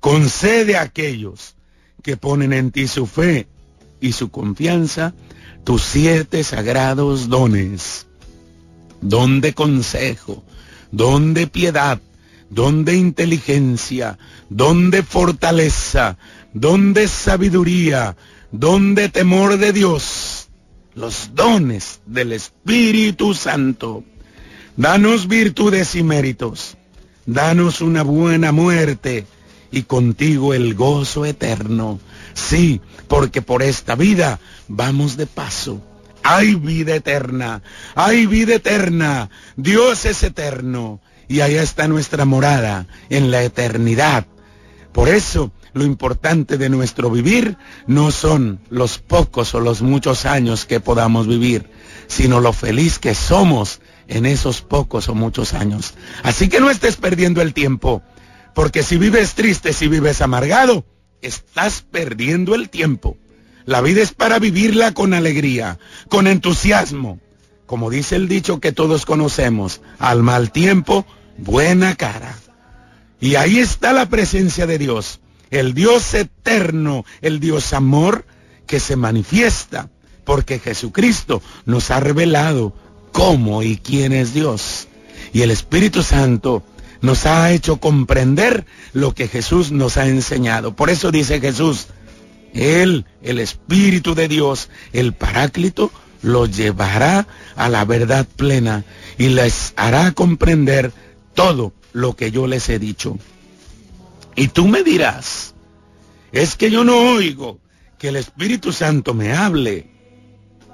Concede 0.00 0.76
a 0.76 0.82
aquellos 0.82 1.56
que 2.02 2.16
ponen 2.16 2.52
en 2.52 2.70
ti 2.70 2.86
su 2.86 3.06
fe 3.06 3.48
y 4.00 4.12
su 4.12 4.30
confianza 4.30 5.14
tus 5.68 5.82
siete 5.82 6.44
sagrados 6.44 7.28
dones, 7.28 8.06
don 9.00 9.40
de 9.40 9.54
consejo, 9.54 10.42
don 10.90 11.34
de 11.34 11.46
piedad, 11.46 12.00
don 12.50 12.84
de 12.84 12.96
inteligencia, 12.96 14.18
don 14.48 14.90
de 14.90 15.02
fortaleza, 15.02 16.18
don 16.52 16.94
de 16.94 17.08
sabiduría, 17.08 18.16
don 18.50 18.94
de 18.94 19.08
temor 19.08 19.58
de 19.58 19.72
Dios, 19.72 20.48
los 20.94 21.30
dones 21.34 22.00
del 22.06 22.32
Espíritu 22.32 23.34
Santo. 23.34 24.04
Danos 24.76 25.26
virtudes 25.26 25.94
y 25.94 26.02
méritos, 26.02 26.76
danos 27.26 27.80
una 27.80 28.02
buena 28.02 28.52
muerte 28.52 29.26
y 29.70 29.82
contigo 29.82 30.54
el 30.54 30.74
gozo 30.74 31.24
eterno. 31.24 32.00
Sí, 32.34 32.80
porque 33.08 33.42
por 33.42 33.62
esta 33.62 33.94
vida 33.96 34.40
vamos 34.68 35.16
de 35.16 35.26
paso. 35.26 35.82
Hay 36.30 36.56
vida 36.56 36.94
eterna, 36.94 37.62
hay 37.94 38.26
vida 38.26 38.56
eterna. 38.56 39.30
Dios 39.56 40.04
es 40.04 40.22
eterno 40.22 41.00
y 41.26 41.40
allá 41.40 41.62
está 41.62 41.88
nuestra 41.88 42.26
morada 42.26 42.86
en 43.08 43.30
la 43.30 43.42
eternidad. 43.42 44.26
Por 44.92 45.08
eso 45.08 45.52
lo 45.72 45.84
importante 45.84 46.58
de 46.58 46.68
nuestro 46.68 47.10
vivir 47.10 47.56
no 47.86 48.10
son 48.10 48.60
los 48.68 48.98
pocos 48.98 49.54
o 49.54 49.60
los 49.60 49.80
muchos 49.80 50.26
años 50.26 50.66
que 50.66 50.80
podamos 50.80 51.26
vivir, 51.26 51.70
sino 52.08 52.40
lo 52.40 52.52
feliz 52.52 52.98
que 52.98 53.14
somos 53.14 53.80
en 54.06 54.26
esos 54.26 54.60
pocos 54.60 55.08
o 55.08 55.14
muchos 55.14 55.54
años. 55.54 55.94
Así 56.22 56.50
que 56.50 56.60
no 56.60 56.68
estés 56.68 56.96
perdiendo 56.96 57.40
el 57.40 57.54
tiempo, 57.54 58.02
porque 58.54 58.82
si 58.82 58.98
vives 58.98 59.32
triste, 59.32 59.72
si 59.72 59.88
vives 59.88 60.20
amargado, 60.20 60.84
estás 61.22 61.80
perdiendo 61.90 62.54
el 62.54 62.68
tiempo. 62.68 63.16
La 63.68 63.82
vida 63.82 64.00
es 64.00 64.12
para 64.12 64.38
vivirla 64.38 64.94
con 64.94 65.12
alegría, 65.12 65.78
con 66.08 66.26
entusiasmo. 66.26 67.20
Como 67.66 67.90
dice 67.90 68.16
el 68.16 68.26
dicho 68.26 68.60
que 68.60 68.72
todos 68.72 69.04
conocemos, 69.04 69.82
al 69.98 70.22
mal 70.22 70.52
tiempo, 70.52 71.04
buena 71.36 71.94
cara. 71.94 72.34
Y 73.20 73.34
ahí 73.34 73.58
está 73.58 73.92
la 73.92 74.08
presencia 74.08 74.66
de 74.66 74.78
Dios, 74.78 75.20
el 75.50 75.74
Dios 75.74 76.14
eterno, 76.14 77.04
el 77.20 77.40
Dios 77.40 77.74
amor 77.74 78.24
que 78.66 78.80
se 78.80 78.96
manifiesta, 78.96 79.90
porque 80.24 80.60
Jesucristo 80.60 81.42
nos 81.66 81.90
ha 81.90 82.00
revelado 82.00 82.74
cómo 83.12 83.62
y 83.62 83.76
quién 83.76 84.14
es 84.14 84.32
Dios. 84.32 84.88
Y 85.34 85.42
el 85.42 85.50
Espíritu 85.50 86.02
Santo 86.02 86.62
nos 87.02 87.26
ha 87.26 87.52
hecho 87.52 87.76
comprender 87.76 88.64
lo 88.94 89.14
que 89.14 89.28
Jesús 89.28 89.72
nos 89.72 89.98
ha 89.98 90.08
enseñado. 90.08 90.74
Por 90.74 90.88
eso 90.88 91.10
dice 91.10 91.38
Jesús, 91.38 91.88
Él, 92.54 93.06
el 93.22 93.38
Espíritu 93.38 94.14
de 94.14 94.28
Dios, 94.28 94.70
el 94.92 95.12
Paráclito, 95.12 95.90
lo 96.22 96.46
llevará 96.46 97.26
a 97.56 97.68
la 97.68 97.84
verdad 97.84 98.26
plena 98.36 98.84
y 99.18 99.28
les 99.28 99.72
hará 99.76 100.12
comprender 100.12 100.92
todo 101.34 101.72
lo 101.92 102.16
que 102.16 102.30
yo 102.30 102.46
les 102.46 102.68
he 102.68 102.78
dicho. 102.78 103.18
Y 104.36 104.48
tú 104.48 104.66
me 104.68 104.82
dirás, 104.82 105.54
es 106.32 106.56
que 106.56 106.70
yo 106.70 106.84
no 106.84 107.12
oigo 107.12 107.58
que 107.98 108.08
el 108.08 108.16
Espíritu 108.16 108.72
Santo 108.72 109.14
me 109.14 109.32
hable. 109.32 109.90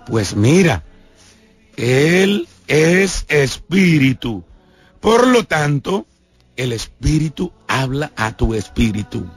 Pues 0.06 0.36
mira, 0.36 0.84
Él 1.76 2.48
es 2.66 3.24
Espíritu. 3.28 4.44
Por 5.00 5.26
lo 5.26 5.44
tanto, 5.44 6.06
el 6.56 6.72
Espíritu 6.72 7.52
habla 7.66 8.12
a 8.16 8.36
tu 8.36 8.54
espíritu. 8.54 9.28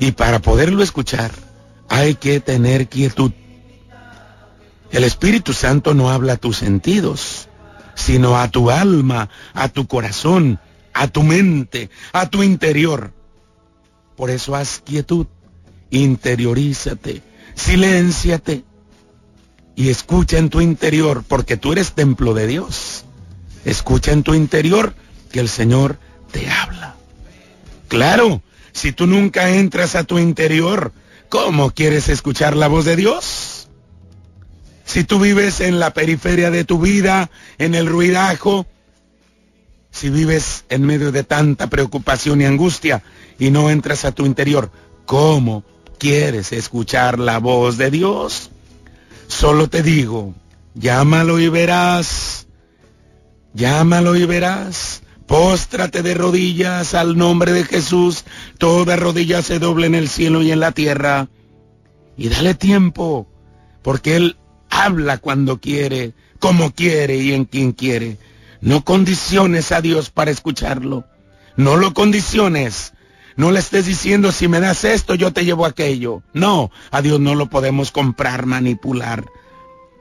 Y 0.00 0.12
para 0.12 0.40
poderlo 0.40 0.82
escuchar 0.82 1.30
hay 1.88 2.14
que 2.14 2.40
tener 2.40 2.88
quietud. 2.88 3.32
El 4.90 5.04
Espíritu 5.04 5.52
Santo 5.52 5.94
no 5.94 6.10
habla 6.10 6.32
a 6.32 6.36
tus 6.36 6.56
sentidos, 6.56 7.48
sino 7.94 8.38
a 8.38 8.50
tu 8.50 8.70
alma, 8.70 9.28
a 9.52 9.68
tu 9.68 9.86
corazón, 9.86 10.58
a 10.94 11.06
tu 11.06 11.22
mente, 11.22 11.90
a 12.12 12.30
tu 12.30 12.42
interior. 12.42 13.12
Por 14.16 14.30
eso 14.30 14.56
haz 14.56 14.80
quietud, 14.84 15.26
interiorízate, 15.90 17.22
silénciate 17.54 18.64
y 19.76 19.90
escucha 19.90 20.38
en 20.38 20.48
tu 20.48 20.62
interior, 20.62 21.24
porque 21.28 21.58
tú 21.58 21.72
eres 21.72 21.92
templo 21.92 22.32
de 22.32 22.46
Dios. 22.46 23.04
Escucha 23.66 24.12
en 24.12 24.22
tu 24.22 24.32
interior 24.32 24.94
que 25.30 25.40
el 25.40 25.48
Señor 25.50 25.98
te 26.32 26.48
habla. 26.50 26.96
Claro, 27.88 28.42
si 28.80 28.92
tú 28.92 29.06
nunca 29.06 29.50
entras 29.50 29.94
a 29.94 30.04
tu 30.04 30.18
interior, 30.18 30.94
¿cómo 31.28 31.70
quieres 31.70 32.08
escuchar 32.08 32.56
la 32.56 32.66
voz 32.66 32.86
de 32.86 32.96
Dios? 32.96 33.68
Si 34.86 35.04
tú 35.04 35.20
vives 35.20 35.60
en 35.60 35.78
la 35.78 35.92
periferia 35.92 36.50
de 36.50 36.64
tu 36.64 36.80
vida, 36.80 37.30
en 37.58 37.74
el 37.74 37.86
ruidajo, 37.86 38.66
si 39.90 40.08
vives 40.08 40.64
en 40.70 40.86
medio 40.86 41.12
de 41.12 41.24
tanta 41.24 41.66
preocupación 41.66 42.40
y 42.40 42.46
angustia 42.46 43.02
y 43.38 43.50
no 43.50 43.68
entras 43.68 44.06
a 44.06 44.12
tu 44.12 44.24
interior, 44.24 44.72
¿cómo 45.04 45.62
quieres 45.98 46.50
escuchar 46.52 47.18
la 47.18 47.36
voz 47.36 47.76
de 47.76 47.90
Dios? 47.90 48.50
Solo 49.28 49.68
te 49.68 49.82
digo, 49.82 50.34
llámalo 50.74 51.38
y 51.38 51.50
verás, 51.50 52.46
llámalo 53.52 54.16
y 54.16 54.24
verás. 54.24 55.02
Póstrate 55.30 56.02
de 56.02 56.14
rodillas 56.14 56.92
al 56.92 57.16
nombre 57.16 57.52
de 57.52 57.62
Jesús. 57.62 58.24
Toda 58.58 58.96
rodilla 58.96 59.42
se 59.42 59.60
doble 59.60 59.86
en 59.86 59.94
el 59.94 60.08
cielo 60.08 60.42
y 60.42 60.50
en 60.50 60.58
la 60.58 60.72
tierra. 60.72 61.28
Y 62.16 62.30
dale 62.30 62.54
tiempo, 62.54 63.28
porque 63.80 64.16
Él 64.16 64.38
habla 64.70 65.18
cuando 65.18 65.60
quiere, 65.60 66.14
como 66.40 66.74
quiere 66.74 67.18
y 67.18 67.32
en 67.32 67.44
quien 67.44 67.70
quiere. 67.70 68.18
No 68.60 68.84
condiciones 68.84 69.70
a 69.70 69.80
Dios 69.80 70.10
para 70.10 70.32
escucharlo. 70.32 71.04
No 71.54 71.76
lo 71.76 71.94
condiciones. 71.94 72.94
No 73.36 73.52
le 73.52 73.60
estés 73.60 73.86
diciendo 73.86 74.32
si 74.32 74.48
me 74.48 74.58
das 74.58 74.82
esto, 74.82 75.14
yo 75.14 75.32
te 75.32 75.44
llevo 75.44 75.64
aquello. 75.64 76.24
No, 76.32 76.72
a 76.90 77.02
Dios 77.02 77.20
no 77.20 77.36
lo 77.36 77.48
podemos 77.48 77.92
comprar, 77.92 78.46
manipular. 78.46 79.26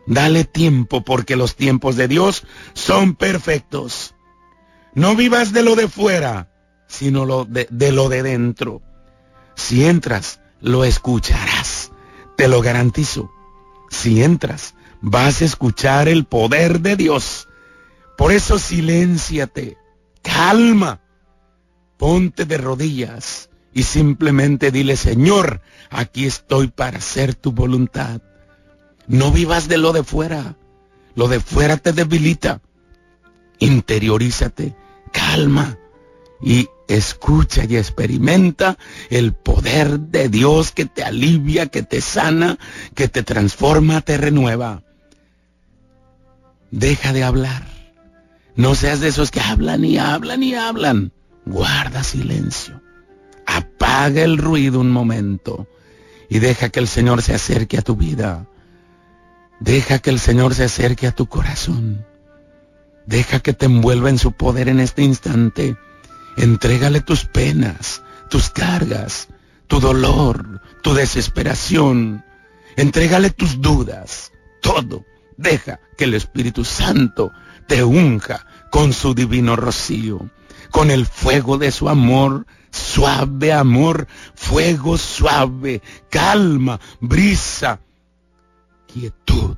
Dale 0.08 0.44
tiempo 0.44 1.06
porque 1.06 1.36
los 1.36 1.56
tiempos 1.56 1.98
de 1.98 2.08
Dios 2.08 2.46
son 2.74 3.13
perfectos. 3.13 4.15
No 4.93 5.15
vivas 5.15 5.54
de 5.54 5.63
lo 5.63 5.75
de 5.75 5.88
fuera, 5.88 6.49
sino 6.88 7.25
lo 7.25 7.45
de, 7.45 7.67
lo 7.91 8.10
de 8.10 8.23
dentro. 8.23 8.82
Si 9.56 9.86
entras, 9.86 10.41
lo 10.62 10.84
escucharás. 10.84 11.91
Te 12.36 12.47
lo 12.47 12.62
garantizo. 12.62 13.32
Si 13.89 14.23
entras, 14.23 14.75
vas 15.02 15.41
a 15.41 15.45
escuchar 15.45 16.08
el 16.08 16.25
poder 16.25 16.82
de 16.82 16.95
Dios. 16.95 17.47
Por 18.17 18.32
eso 18.32 18.60
silénciate, 18.60 19.78
calma, 20.21 21.02
ponte 21.97 22.45
de 22.45 22.58
rodillas 22.58 23.49
y 23.73 23.84
simplemente 23.84 24.71
dile, 24.71 24.97
Señor, 24.97 25.62
aquí 25.89 26.25
estoy 26.25 26.67
para 26.67 26.97
hacer 26.97 27.36
tu 27.36 27.52
voluntad. 27.52 28.21
No 29.08 29.32
vivas 29.32 29.67
de 29.67 29.78
lo 29.78 29.93
de 29.93 30.04
fuera. 30.04 30.56
Lo 31.15 31.28
de 31.28 31.39
fuera 31.39 31.78
te 31.78 31.93
debilita 31.93 32.62
interiorízate, 33.60 34.76
calma 35.12 35.78
y 36.41 36.67
escucha 36.88 37.65
y 37.65 37.78
experimenta 37.78 38.78
el 39.10 39.34
poder 39.34 40.00
de 40.00 40.30
Dios 40.30 40.72
que 40.72 40.86
te 40.86 41.04
alivia, 41.04 41.67
que 41.67 41.84
te 41.84 42.02
sana, 42.02 42.58
que 42.95 43.08
te 43.08 43.24
transforma, 43.24 44.02
te 44.02 44.17
renueva. 44.17 44.84
Deja 46.72 47.13
de 47.13 47.24
hablar. 47.24 47.67
No 48.56 48.76
seas 48.76 49.00
de 49.00 49.08
esos 49.08 49.32
que 49.32 49.39
hablan 49.39 49.86
y 49.86 49.98
hablan 49.98 50.43
y 50.43 50.56
hablan. 50.56 51.12
Guarda 51.45 52.04
silencio. 52.04 52.82
Apaga 53.45 54.24
el 54.24 54.38
ruido 54.38 54.80
un 54.80 54.91
momento 54.91 55.67
y 56.30 56.39
deja 56.39 56.69
que 56.69 56.80
el 56.80 56.88
Señor 56.88 57.22
se 57.22 57.34
acerque 57.34 57.78
a 57.78 57.82
tu 57.82 57.95
vida. 57.95 58.48
Deja 59.60 60.00
que 60.00 60.10
el 60.10 60.19
Señor 60.19 60.54
se 60.56 60.65
acerque 60.65 61.08
a 61.08 61.12
tu 61.12 61.28
corazón. 61.28 62.06
Deja 63.10 63.39
que 63.39 63.54
te 63.54 63.65
envuelva 63.65 64.12
en 64.12 64.19
su 64.19 64.34
poder 64.34 64.69
en 64.69 64.80
este 64.80 65.02
instante. 65.02 65.76
Entrégale 66.38 67.02
tus 67.02 67.26
penas, 67.26 68.04
tus 68.30 68.52
cargas, 68.52 69.30
tu 69.65 69.80
dolor, 69.80 70.62
tu 70.84 70.93
desesperación. 70.93 72.24
Entrégale 72.76 73.32
tus 73.32 73.62
dudas, 73.62 74.32
todo. 74.62 75.06
Deja 75.38 75.80
que 75.98 76.04
el 76.04 76.13
Espíritu 76.13 76.63
Santo 76.63 77.32
te 77.65 77.84
unja 77.84 78.45
con 78.69 78.93
su 78.93 79.15
divino 79.15 79.56
rocío, 79.56 80.30
con 80.69 80.91
el 80.91 81.08
fuego 81.08 81.58
de 81.58 81.72
su 81.72 81.89
amor, 81.89 82.45
suave 82.69 83.52
amor, 83.52 84.08
fuego 84.36 85.00
suave, 85.00 85.82
calma, 86.12 86.80
brisa, 87.00 87.80
quietud. 88.86 89.58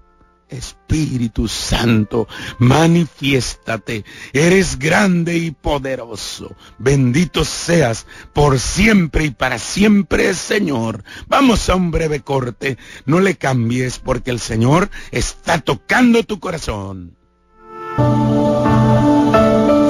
Espíritu 0.52 1.48
Santo, 1.48 2.28
manifiéstate. 2.60 4.04
Eres 4.34 4.78
grande 4.78 5.38
y 5.38 5.52
poderoso. 5.52 6.56
Bendito 6.78 7.46
seas 7.46 8.06
por 8.34 8.60
siempre 8.60 9.26
y 9.26 9.32
para 9.32 9.58
siempre, 9.58 10.34
Señor. 10.34 11.04
Vamos 11.28 11.70
a 11.70 11.76
un 11.76 11.90
breve 11.92 12.20
corte. 12.22 12.78
No 13.06 13.22
le 13.22 13.36
cambies 13.36 14.00
porque 14.00 14.32
el 14.32 14.40
Señor 14.40 14.90
está 15.12 15.60
tocando 15.60 16.24
tu 16.24 16.40
corazón. 16.40 17.16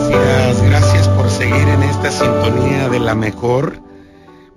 Gracias, 0.09 0.61
gracias 0.63 1.07
por 1.09 1.29
seguir 1.29 1.67
en 1.67 1.83
esta 1.83 2.11
sintonía 2.11 2.89
de 2.89 2.99
la 2.99 3.15
mejor. 3.15 3.81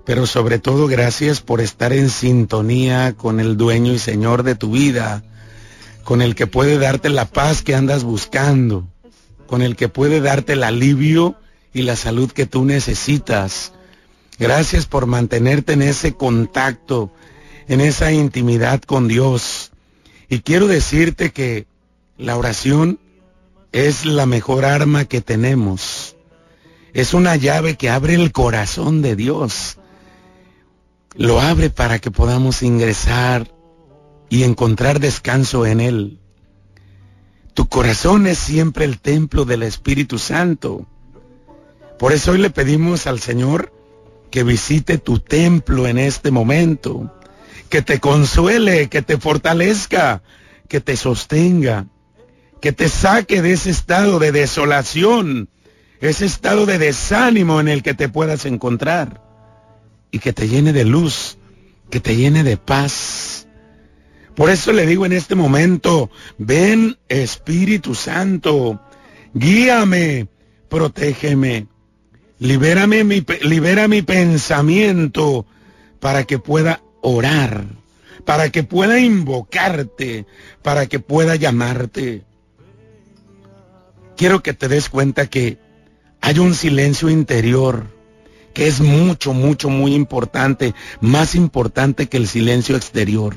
Pero 0.05 0.27
sobre 0.27 0.59
todo 0.59 0.85
gracias 0.85 1.41
por 1.41 1.61
estar 1.61 1.91
en 1.91 2.11
sintonía 2.11 3.13
con 3.13 3.39
el 3.39 3.57
dueño 3.57 3.91
y 3.93 3.97
Señor 3.97 4.43
de 4.43 4.53
tu 4.53 4.71
vida 4.71 5.23
con 6.05 6.21
el 6.21 6.35
que 6.35 6.47
puede 6.47 6.77
darte 6.77 7.09
la 7.09 7.25
paz 7.25 7.63
que 7.63 7.75
andas 7.75 8.03
buscando, 8.03 8.87
con 9.47 9.63
el 9.63 9.75
que 9.75 9.89
puede 9.89 10.21
darte 10.21 10.53
el 10.53 10.63
alivio 10.63 11.35
y 11.73 11.81
la 11.81 11.95
salud 11.95 12.31
que 12.31 12.45
tú 12.45 12.63
necesitas. 12.63 13.73
Gracias 14.37 14.85
por 14.85 15.07
mantenerte 15.07 15.73
en 15.73 15.81
ese 15.81 16.13
contacto, 16.13 17.11
en 17.67 17.81
esa 17.81 18.11
intimidad 18.11 18.81
con 18.81 19.07
Dios. 19.07 19.71
Y 20.29 20.41
quiero 20.41 20.67
decirte 20.67 21.31
que 21.31 21.65
la 22.19 22.37
oración 22.37 22.99
es 23.71 24.05
la 24.05 24.27
mejor 24.27 24.63
arma 24.63 25.05
que 25.05 25.21
tenemos. 25.21 26.15
Es 26.93 27.15
una 27.15 27.35
llave 27.35 27.77
que 27.77 27.89
abre 27.89 28.13
el 28.13 28.31
corazón 28.31 29.01
de 29.01 29.15
Dios. 29.15 29.79
Lo 31.15 31.41
abre 31.41 31.71
para 31.71 31.97
que 31.97 32.11
podamos 32.11 32.61
ingresar 32.61 33.54
y 34.29 34.43
encontrar 34.43 34.99
descanso 34.99 35.65
en 35.65 35.81
Él. 35.81 36.19
Tu 37.53 37.67
corazón 37.67 38.27
es 38.27 38.37
siempre 38.37 38.85
el 38.85 38.99
templo 38.99 39.45
del 39.45 39.63
Espíritu 39.63 40.19
Santo. 40.19 40.85
Por 41.97 42.11
eso 42.11 42.31
hoy 42.31 42.39
le 42.39 42.49
pedimos 42.49 43.07
al 43.07 43.19
Señor 43.19 43.71
que 44.29 44.43
visite 44.43 44.97
tu 44.97 45.19
templo 45.19 45.87
en 45.87 45.97
este 45.97 46.31
momento, 46.31 47.13
que 47.69 47.81
te 47.81 47.99
consuele, 47.99 48.89
que 48.89 49.01
te 49.01 49.17
fortalezca, 49.17 50.21
que 50.67 50.81
te 50.81 50.97
sostenga, 50.97 51.85
que 52.59 52.73
te 52.73 52.89
saque 52.89 53.41
de 53.41 53.53
ese 53.53 53.69
estado 53.69 54.19
de 54.19 54.33
desolación, 54.33 55.47
ese 56.01 56.25
estado 56.25 56.65
de 56.65 56.77
desánimo 56.77 57.61
en 57.61 57.69
el 57.69 57.83
que 57.83 57.93
te 57.93 58.09
puedas 58.09 58.45
encontrar 58.45 59.21
y 60.11 60.19
que 60.19 60.33
te 60.33 60.49
llene 60.49 60.73
de 60.73 60.83
luz, 60.83 61.37
que 61.89 62.01
te 62.01 62.15
llene 62.15 62.43
de 62.43 62.57
paz 62.57 63.24
por 64.35 64.49
eso 64.49 64.73
le 64.73 64.85
digo 64.85 65.05
en 65.05 65.13
este 65.13 65.35
momento, 65.35 66.09
ven 66.37 66.97
Espíritu 67.07 67.95
Santo, 67.95 68.81
guíame, 69.33 70.27
protégeme, 70.69 71.67
libérame 72.39 73.03
mi, 73.03 73.25
libera 73.41 73.87
mi 73.87 74.01
pensamiento 74.01 75.45
para 75.99 76.25
que 76.25 76.37
pueda 76.37 76.81
orar, 77.01 77.65
para 78.25 78.49
que 78.49 78.63
pueda 78.63 78.99
invocarte, 78.99 80.25
para 80.61 80.87
que 80.87 80.99
pueda 80.99 81.35
llamarte. 81.35 82.23
Quiero 84.17 84.43
que 84.43 84.53
te 84.53 84.67
des 84.67 84.89
cuenta 84.89 85.27
que 85.27 85.57
hay 86.21 86.39
un 86.39 86.55
silencio 86.55 87.09
interior 87.09 87.87
que 88.53 88.67
es 88.67 88.79
mucho, 88.79 89.33
mucho, 89.33 89.69
muy 89.69 89.93
importante, 89.93 90.73
más 91.01 91.35
importante 91.35 92.07
que 92.07 92.17
el 92.17 92.27
silencio 92.27 92.77
exterior. 92.77 93.35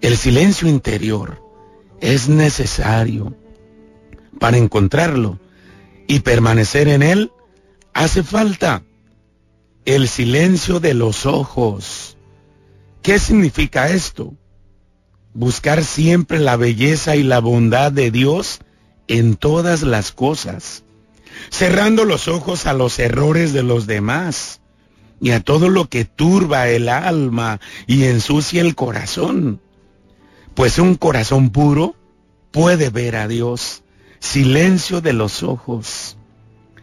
El 0.00 0.16
silencio 0.16 0.66
interior 0.66 1.42
es 2.00 2.30
necesario 2.30 3.36
para 4.38 4.56
encontrarlo 4.56 5.38
y 6.06 6.20
permanecer 6.20 6.88
en 6.88 7.02
él. 7.02 7.32
Hace 7.92 8.22
falta 8.22 8.82
el 9.84 10.08
silencio 10.08 10.80
de 10.80 10.94
los 10.94 11.26
ojos. 11.26 12.16
¿Qué 13.02 13.18
significa 13.18 13.90
esto? 13.90 14.32
Buscar 15.34 15.84
siempre 15.84 16.38
la 16.38 16.56
belleza 16.56 17.14
y 17.16 17.22
la 17.22 17.40
bondad 17.40 17.92
de 17.92 18.10
Dios 18.10 18.60
en 19.06 19.36
todas 19.36 19.82
las 19.82 20.12
cosas, 20.12 20.82
cerrando 21.50 22.06
los 22.06 22.26
ojos 22.26 22.66
a 22.66 22.72
los 22.72 22.98
errores 22.98 23.52
de 23.52 23.62
los 23.62 23.86
demás 23.86 24.62
y 25.20 25.32
a 25.32 25.40
todo 25.40 25.68
lo 25.68 25.90
que 25.90 26.06
turba 26.06 26.68
el 26.68 26.88
alma 26.88 27.60
y 27.86 28.04
ensucia 28.04 28.62
el 28.62 28.74
corazón. 28.74 29.60
Pues 30.54 30.78
un 30.78 30.94
corazón 30.96 31.50
puro 31.50 31.94
puede 32.50 32.90
ver 32.90 33.16
a 33.16 33.28
Dios. 33.28 33.82
Silencio 34.18 35.00
de 35.00 35.12
los 35.12 35.42
ojos. 35.42 36.16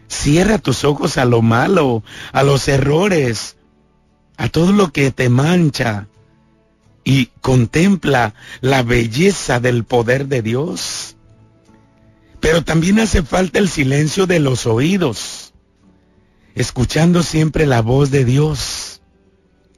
Cierra 0.08 0.58
tus 0.58 0.84
ojos 0.84 1.18
a 1.18 1.24
lo 1.24 1.42
malo, 1.42 2.02
a 2.32 2.42
los 2.42 2.66
errores, 2.68 3.56
a 4.36 4.48
todo 4.48 4.72
lo 4.72 4.92
que 4.92 5.10
te 5.10 5.28
mancha 5.28 6.08
y 7.04 7.26
contempla 7.40 8.34
la 8.60 8.82
belleza 8.82 9.60
del 9.60 9.84
poder 9.84 10.26
de 10.26 10.42
Dios. 10.42 11.16
Pero 12.40 12.62
también 12.62 13.00
hace 13.00 13.22
falta 13.22 13.58
el 13.58 13.68
silencio 13.68 14.26
de 14.26 14.40
los 14.40 14.66
oídos, 14.66 15.54
escuchando 16.54 17.22
siempre 17.22 17.66
la 17.66 17.82
voz 17.82 18.10
de 18.10 18.24
Dios 18.24 19.00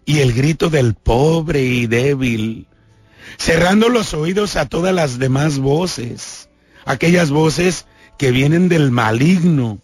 y 0.04 0.18
el 0.18 0.32
grito 0.32 0.70
del 0.70 0.94
pobre 0.94 1.62
y 1.62 1.86
débil 1.86 2.66
cerrando 3.38 3.88
los 3.88 4.14
oídos 4.14 4.56
a 4.56 4.66
todas 4.66 4.94
las 4.94 5.18
demás 5.18 5.58
voces, 5.58 6.48
aquellas 6.84 7.30
voces 7.30 7.86
que 8.18 8.30
vienen 8.30 8.68
del 8.68 8.90
maligno 8.90 9.80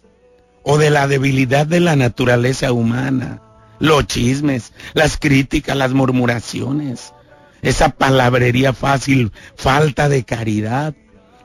o 0.63 0.77
de 0.77 0.89
la 0.89 1.07
debilidad 1.07 1.65
de 1.65 1.79
la 1.79 1.95
naturaleza 1.95 2.71
humana, 2.71 3.41
los 3.79 4.05
chismes, 4.07 4.73
las 4.93 5.17
críticas, 5.17 5.77
las 5.77 5.93
murmuraciones, 5.93 7.13
esa 7.61 7.89
palabrería 7.89 8.73
fácil, 8.73 9.31
falta 9.55 10.09
de 10.09 10.23
caridad. 10.23 10.93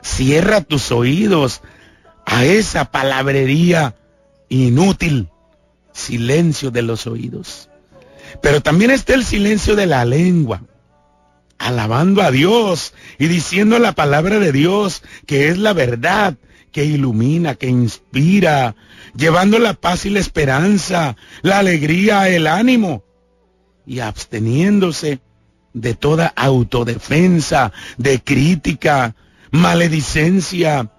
Cierra 0.02 0.60
tus 0.60 0.90
oídos 0.90 1.62
a 2.26 2.44
esa 2.44 2.86
palabrería 2.86 3.94
inútil, 4.48 5.28
silencio 5.92 6.70
de 6.70 6.82
los 6.82 7.06
oídos. 7.06 7.70
Pero 8.42 8.60
también 8.60 8.90
está 8.90 9.14
el 9.14 9.24
silencio 9.24 9.76
de 9.76 9.86
la 9.86 10.04
lengua 10.04 10.62
alabando 11.58 12.22
a 12.22 12.30
Dios 12.30 12.94
y 13.18 13.26
diciendo 13.26 13.78
la 13.78 13.92
palabra 13.92 14.38
de 14.38 14.52
Dios, 14.52 15.02
que 15.26 15.48
es 15.48 15.58
la 15.58 15.72
verdad, 15.72 16.36
que 16.72 16.84
ilumina, 16.84 17.54
que 17.54 17.68
inspira, 17.68 18.74
llevando 19.14 19.58
la 19.58 19.74
paz 19.74 20.06
y 20.06 20.10
la 20.10 20.20
esperanza, 20.20 21.16
la 21.42 21.58
alegría, 21.58 22.28
el 22.28 22.46
ánimo, 22.46 23.04
y 23.86 24.00
absteniéndose 24.00 25.20
de 25.74 25.94
toda 25.94 26.32
autodefensa, 26.34 27.72
de 27.98 28.20
crítica, 28.20 29.14
maledicencia, 29.50 30.90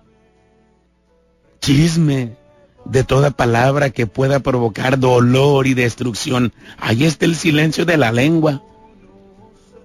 chisme, 1.60 2.38
de 2.86 3.04
toda 3.04 3.32
palabra 3.32 3.89
que 3.89 4.08
pueda 4.08 4.39
provocar 4.39 5.00
dolor 5.00 5.68
y 5.68 5.74
destrucción. 5.74 6.54
Ahí 6.78 7.06
está 7.06 7.26
el 7.26 7.36
silencio 7.36 7.86
de 7.86 7.98
la 7.98 8.12
lengua. 8.12 8.63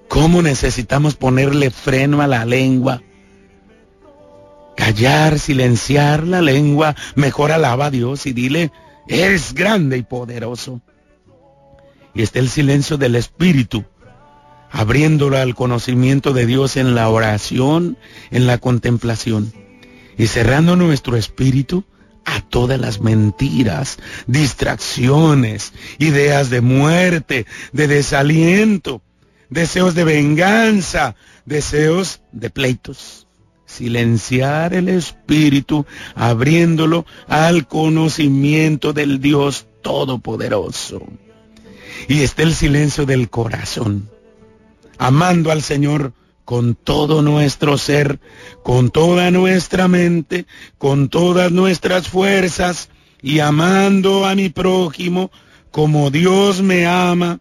¿Cómo 0.08 0.42
necesitamos 0.42 1.14
ponerle 1.14 1.70
freno 1.70 2.22
a 2.22 2.26
la 2.26 2.44
lengua? 2.44 3.02
Callar, 4.76 5.38
silenciar 5.38 6.26
la 6.26 6.40
lengua, 6.40 6.96
mejor 7.14 7.52
alaba 7.52 7.86
a 7.86 7.90
Dios 7.90 8.26
y 8.26 8.32
dile, 8.32 8.72
eres 9.06 9.52
grande 9.52 9.98
y 9.98 10.02
poderoso. 10.02 10.80
Y 12.14 12.22
está 12.22 12.38
el 12.38 12.48
silencio 12.48 12.96
del 12.96 13.16
Espíritu, 13.16 13.84
abriéndolo 14.70 15.36
al 15.36 15.54
conocimiento 15.54 16.32
de 16.32 16.46
Dios 16.46 16.76
en 16.76 16.94
la 16.94 17.08
oración, 17.10 17.98
en 18.30 18.46
la 18.46 18.58
contemplación, 18.58 19.52
y 20.16 20.26
cerrando 20.26 20.74
nuestro 20.74 21.16
espíritu 21.16 21.84
a 22.24 22.40
todas 22.40 22.80
las 22.80 23.00
mentiras, 23.00 23.98
distracciones, 24.26 25.72
ideas 25.98 26.50
de 26.50 26.60
muerte, 26.60 27.46
de 27.72 27.88
desaliento, 27.88 29.02
deseos 29.50 29.94
de 29.94 30.04
venganza, 30.04 31.16
deseos 31.44 32.20
de 32.32 32.50
pleitos. 32.50 33.26
Silenciar 33.66 34.72
el 34.72 34.88
espíritu, 34.88 35.84
abriéndolo 36.14 37.04
al 37.26 37.66
conocimiento 37.66 38.92
del 38.92 39.20
Dios 39.20 39.66
Todopoderoso. 39.82 41.02
Y 42.08 42.22
está 42.22 42.42
el 42.44 42.54
silencio 42.54 43.04
del 43.04 43.28
corazón, 43.28 44.08
amando 44.96 45.50
al 45.50 45.62
Señor 45.62 46.14
con 46.46 46.76
todo 46.76 47.20
nuestro 47.20 47.76
ser, 47.76 48.20
con 48.62 48.90
toda 48.90 49.30
nuestra 49.30 49.86
mente, 49.86 50.46
con 50.78 51.10
todas 51.10 51.52
nuestras 51.52 52.08
fuerzas 52.08 52.88
y 53.20 53.40
amando 53.40 54.24
a 54.24 54.34
mi 54.34 54.48
prójimo 54.48 55.30
como 55.70 56.10
Dios 56.10 56.62
me 56.62 56.86
ama, 56.86 57.40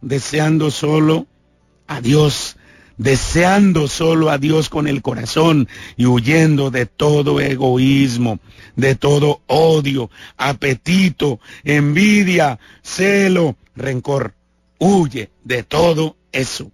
deseando 0.00 0.70
solo 0.70 1.26
a 1.88 2.00
Dios, 2.00 2.56
deseando 2.98 3.88
solo 3.88 4.30
a 4.30 4.38
Dios 4.38 4.68
con 4.68 4.86
el 4.86 5.02
corazón 5.02 5.68
y 5.96 6.06
huyendo 6.06 6.70
de 6.70 6.86
todo 6.86 7.40
egoísmo, 7.40 8.38
de 8.76 8.94
todo 8.94 9.40
odio, 9.46 10.10
apetito, 10.36 11.40
envidia, 11.64 12.60
celo, 12.82 13.56
rencor. 13.74 14.34
Huye 14.78 15.30
de 15.42 15.64
todo 15.64 16.16
eso. 16.30 16.70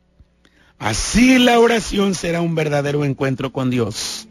Así 0.78 1.38
la 1.38 1.58
oración 1.58 2.14
será 2.14 2.42
un 2.42 2.54
verdadero 2.54 3.04
encuentro 3.04 3.52
con 3.52 3.70
Dios. 3.70 4.28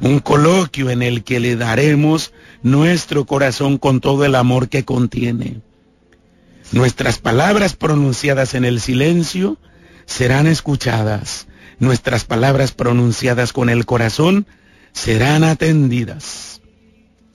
Un 0.00 0.18
coloquio 0.20 0.90
en 0.90 1.02
el 1.02 1.22
que 1.22 1.38
le 1.38 1.54
daremos 1.56 2.32
nuestro 2.62 3.24
corazón 3.26 3.78
con 3.78 4.00
todo 4.00 4.24
el 4.24 4.34
amor 4.34 4.68
que 4.68 4.84
contiene. 4.84 5.60
Nuestras 6.72 7.18
palabras 7.18 7.76
pronunciadas 7.76 8.54
en 8.54 8.64
el 8.64 8.80
silencio 8.80 9.58
serán 10.08 10.46
escuchadas. 10.46 11.46
Nuestras 11.78 12.24
palabras 12.24 12.72
pronunciadas 12.72 13.52
con 13.52 13.68
el 13.68 13.84
corazón 13.84 14.46
serán 14.92 15.44
atendidas. 15.44 16.62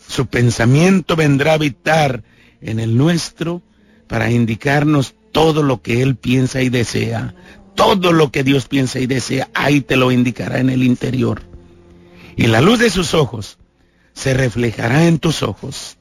Su 0.06 0.26
pensamiento 0.26 1.16
vendrá 1.16 1.52
a 1.52 1.56
habitar 1.56 2.24
en 2.62 2.80
el 2.80 2.98
nuestro 2.98 3.62
para 4.08 4.32
indicarnos 4.32 5.14
todo 5.32 5.64
lo 5.64 5.82
que 5.82 6.02
Él 6.02 6.16
piensa 6.16 6.62
y 6.62 6.70
desea, 6.70 7.36
todo 7.76 8.12
lo 8.12 8.32
que 8.32 8.44
Dios 8.44 8.68
piensa 8.68 9.00
y 9.00 9.06
desea, 9.06 9.50
ahí 9.54 9.82
te 9.82 9.96
lo 9.96 10.12
indicará 10.12 10.60
en 10.60 10.70
el 10.70 10.84
interior. 10.84 11.44
Y 12.36 12.48
la 12.48 12.60
luz 12.60 12.80
de 12.80 12.90
sus 12.90 13.14
ojos 13.14 13.60
se 14.14 14.34
reflejará 14.34 15.08
en 15.08 15.20
tus 15.20 15.44
ojos. 15.44 15.98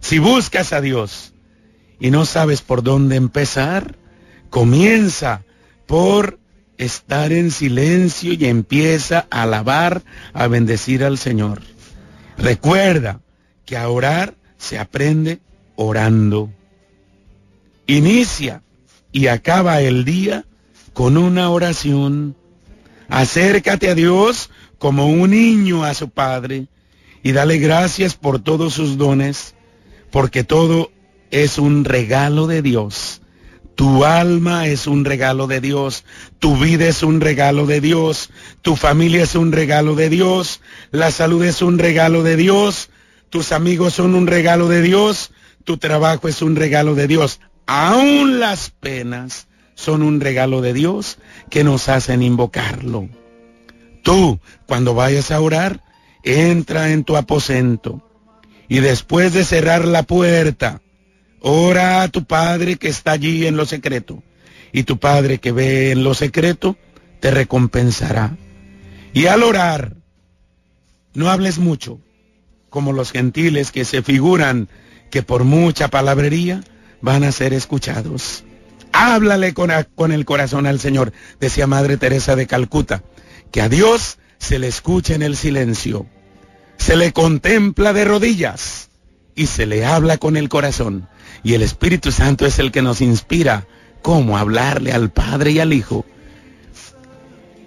Si 0.00 0.20
buscas 0.20 0.72
a 0.72 0.80
Dios 0.80 1.34
y 1.98 2.10
no 2.10 2.24
sabes 2.24 2.62
por 2.62 2.84
dónde 2.84 3.16
empezar, 3.16 3.96
comienza 4.48 5.42
por 5.86 6.38
estar 6.78 7.32
en 7.32 7.50
silencio 7.50 8.32
y 8.32 8.44
empieza 8.46 9.26
a 9.30 9.42
alabar, 9.42 10.02
a 10.32 10.46
bendecir 10.48 11.04
al 11.04 11.18
Señor. 11.18 11.62
Recuerda 12.36 13.20
que 13.64 13.76
a 13.76 13.88
orar 13.88 14.34
se 14.58 14.78
aprende 14.78 15.40
orando. 15.76 16.50
Inicia 17.86 18.62
y 19.12 19.28
acaba 19.28 19.80
el 19.80 20.04
día 20.04 20.44
con 20.92 21.16
una 21.16 21.50
oración. 21.50 22.36
Acércate 23.08 23.88
a 23.90 23.94
Dios 23.94 24.50
como 24.78 25.06
un 25.06 25.30
niño 25.30 25.84
a 25.84 25.94
su 25.94 26.10
Padre 26.10 26.66
y 27.22 27.32
dale 27.32 27.58
gracias 27.58 28.14
por 28.14 28.40
todos 28.40 28.74
sus 28.74 28.98
dones, 28.98 29.54
porque 30.10 30.44
todo 30.44 30.90
es 31.30 31.58
un 31.58 31.84
regalo 31.84 32.46
de 32.46 32.62
Dios. 32.62 33.20
Tu 33.76 34.04
alma 34.06 34.66
es 34.68 34.86
un 34.86 35.04
regalo 35.04 35.46
de 35.46 35.60
Dios, 35.60 36.04
tu 36.38 36.56
vida 36.56 36.86
es 36.86 37.02
un 37.02 37.20
regalo 37.20 37.66
de 37.66 37.82
Dios, 37.82 38.30
tu 38.62 38.74
familia 38.74 39.22
es 39.22 39.34
un 39.34 39.52
regalo 39.52 39.94
de 39.94 40.08
Dios, 40.08 40.62
la 40.90 41.10
salud 41.10 41.44
es 41.44 41.60
un 41.60 41.78
regalo 41.78 42.22
de 42.22 42.36
Dios, 42.36 42.88
tus 43.28 43.52
amigos 43.52 43.92
son 43.92 44.14
un 44.14 44.26
regalo 44.26 44.68
de 44.68 44.80
Dios, 44.80 45.30
tu 45.64 45.76
trabajo 45.76 46.26
es 46.26 46.40
un 46.40 46.56
regalo 46.56 46.94
de 46.94 47.06
Dios. 47.06 47.38
Aún 47.66 48.40
las 48.40 48.70
penas 48.70 49.46
son 49.74 50.02
un 50.02 50.20
regalo 50.20 50.62
de 50.62 50.72
Dios 50.72 51.18
que 51.50 51.62
nos 51.62 51.90
hacen 51.90 52.22
invocarlo. 52.22 53.10
Tú, 54.02 54.40
cuando 54.66 54.94
vayas 54.94 55.30
a 55.30 55.40
orar, 55.40 55.82
entra 56.22 56.92
en 56.92 57.04
tu 57.04 57.16
aposento 57.16 58.02
y 58.68 58.80
después 58.80 59.34
de 59.34 59.44
cerrar 59.44 59.84
la 59.84 60.02
puerta, 60.02 60.80
ora 61.40 62.02
a 62.02 62.08
tu 62.08 62.24
Padre 62.24 62.76
que 62.76 62.88
está 62.88 63.12
allí 63.12 63.46
en 63.46 63.56
lo 63.56 63.66
secreto. 63.66 64.22
Y 64.72 64.82
tu 64.82 64.98
Padre 64.98 65.38
que 65.38 65.52
ve 65.52 65.92
en 65.92 66.04
lo 66.04 66.14
secreto, 66.14 66.76
te 67.20 67.30
recompensará. 67.30 68.36
Y 69.12 69.26
al 69.26 69.42
orar, 69.42 69.96
no 71.14 71.30
hables 71.30 71.58
mucho, 71.58 72.00
como 72.68 72.92
los 72.92 73.12
gentiles 73.12 73.72
que 73.72 73.84
se 73.84 74.02
figuran 74.02 74.68
que 75.10 75.22
por 75.22 75.44
mucha 75.44 75.88
palabrería 75.88 76.62
van 77.00 77.24
a 77.24 77.32
ser 77.32 77.54
escuchados. 77.54 78.44
Háblale 78.92 79.54
con, 79.54 79.70
el 80.12 80.24
corazón 80.24 80.66
al 80.66 80.80
Señor, 80.80 81.12
decía 81.40 81.66
Madre 81.66 81.96
Teresa 81.96 82.36
de 82.36 82.46
Calcuta, 82.46 83.02
que 83.50 83.60
a 83.60 83.68
Dios 83.68 84.18
se 84.38 84.58
le 84.58 84.68
escucha 84.68 85.14
en 85.14 85.22
el 85.22 85.36
silencio, 85.36 86.06
se 86.76 86.96
le 86.96 87.12
contempla 87.12 87.92
de 87.92 88.04
rodillas 88.04 88.90
y 89.34 89.46
se 89.46 89.66
le 89.66 89.84
habla 89.84 90.18
con 90.18 90.36
el 90.36 90.48
corazón. 90.48 91.08
Y 91.46 91.54
el 91.54 91.62
Espíritu 91.62 92.10
Santo 92.10 92.44
es 92.44 92.58
el 92.58 92.72
que 92.72 92.82
nos 92.82 93.00
inspira 93.00 93.68
cómo 94.02 94.36
hablarle 94.36 94.90
al 94.90 95.12
Padre 95.12 95.52
y 95.52 95.60
al 95.60 95.72
Hijo. 95.72 96.04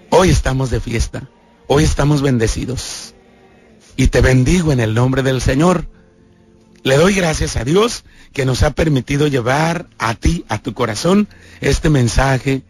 Hoy 0.10 0.32
estamos 0.32 0.70
de 0.70 0.82
fiesta, 0.82 1.30
hoy 1.68 1.86
estamos 1.86 2.22
bendecidos. 2.22 3.16
Y 3.96 4.08
te 4.08 4.20
bendigo 4.20 4.74
en 4.74 4.82
el 4.82 4.94
nombre 4.94 5.24
del 5.24 5.40
Señor. 5.40 5.88
Le 6.84 6.98
doy 6.98 7.14
gracias 7.16 7.56
a 7.56 7.64
Dios 7.64 8.04
que 8.34 8.46
nos 8.46 8.64
ha 8.64 8.72
permitido 8.72 9.28
llevar 9.28 9.88
a 9.98 10.14
ti, 10.14 10.44
a 10.50 10.58
tu 10.58 10.74
corazón, 10.74 11.30
este 11.62 11.90
mensaje 11.90 12.64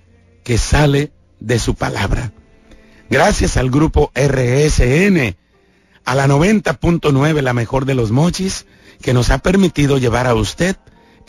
que 0.44 0.60
sale 0.60 1.12
de 1.40 1.58
su 1.58 1.74
palabra. 1.74 2.34
Gracias 3.10 3.58
al 3.58 3.72
grupo 3.72 4.12
RSN, 4.14 5.36
a 6.06 6.14
la 6.14 6.28
90.9, 6.28 7.42
la 7.42 7.54
mejor 7.54 7.86
de 7.86 7.96
los 7.96 8.12
mochis, 8.12 8.68
que 9.02 9.16
nos 9.16 9.32
ha 9.32 9.40
permitido 9.40 9.98
llevar 9.98 10.28
a 10.28 10.36
usted 10.36 10.78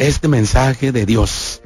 este 0.00 0.28
mensaje 0.28 0.92
de 0.92 1.04
Dios. 1.04 1.62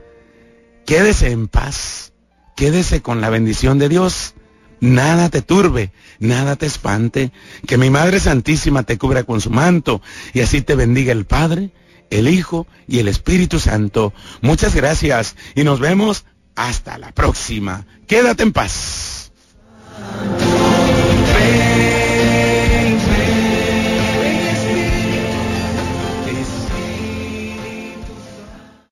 Quédese 0.84 1.30
en 1.30 1.46
paz, 1.46 2.12
quédese 2.56 3.00
con 3.00 3.20
la 3.20 3.30
bendición 3.30 3.78
de 3.78 3.88
Dios. 3.88 4.34
Nada 4.80 5.30
te 5.30 5.40
turbe, 5.40 5.92
nada 6.18 6.56
te 6.56 6.66
espante. 6.66 7.30
Que 7.66 7.78
mi 7.78 7.90
Madre 7.90 8.18
Santísima 8.18 8.82
te 8.82 8.98
cubra 8.98 9.22
con 9.22 9.40
su 9.40 9.50
manto 9.50 10.02
y 10.34 10.40
así 10.40 10.62
te 10.62 10.74
bendiga 10.74 11.12
el 11.12 11.26
Padre, 11.26 11.70
el 12.10 12.26
Hijo 12.28 12.66
y 12.88 12.98
el 12.98 13.06
Espíritu 13.06 13.60
Santo. 13.60 14.12
Muchas 14.42 14.74
gracias 14.74 15.36
y 15.54 15.62
nos 15.62 15.78
vemos 15.78 16.24
hasta 16.56 16.98
la 16.98 17.12
próxima. 17.12 17.86
Quédate 18.08 18.42
en 18.42 18.52
paz. 18.52 19.32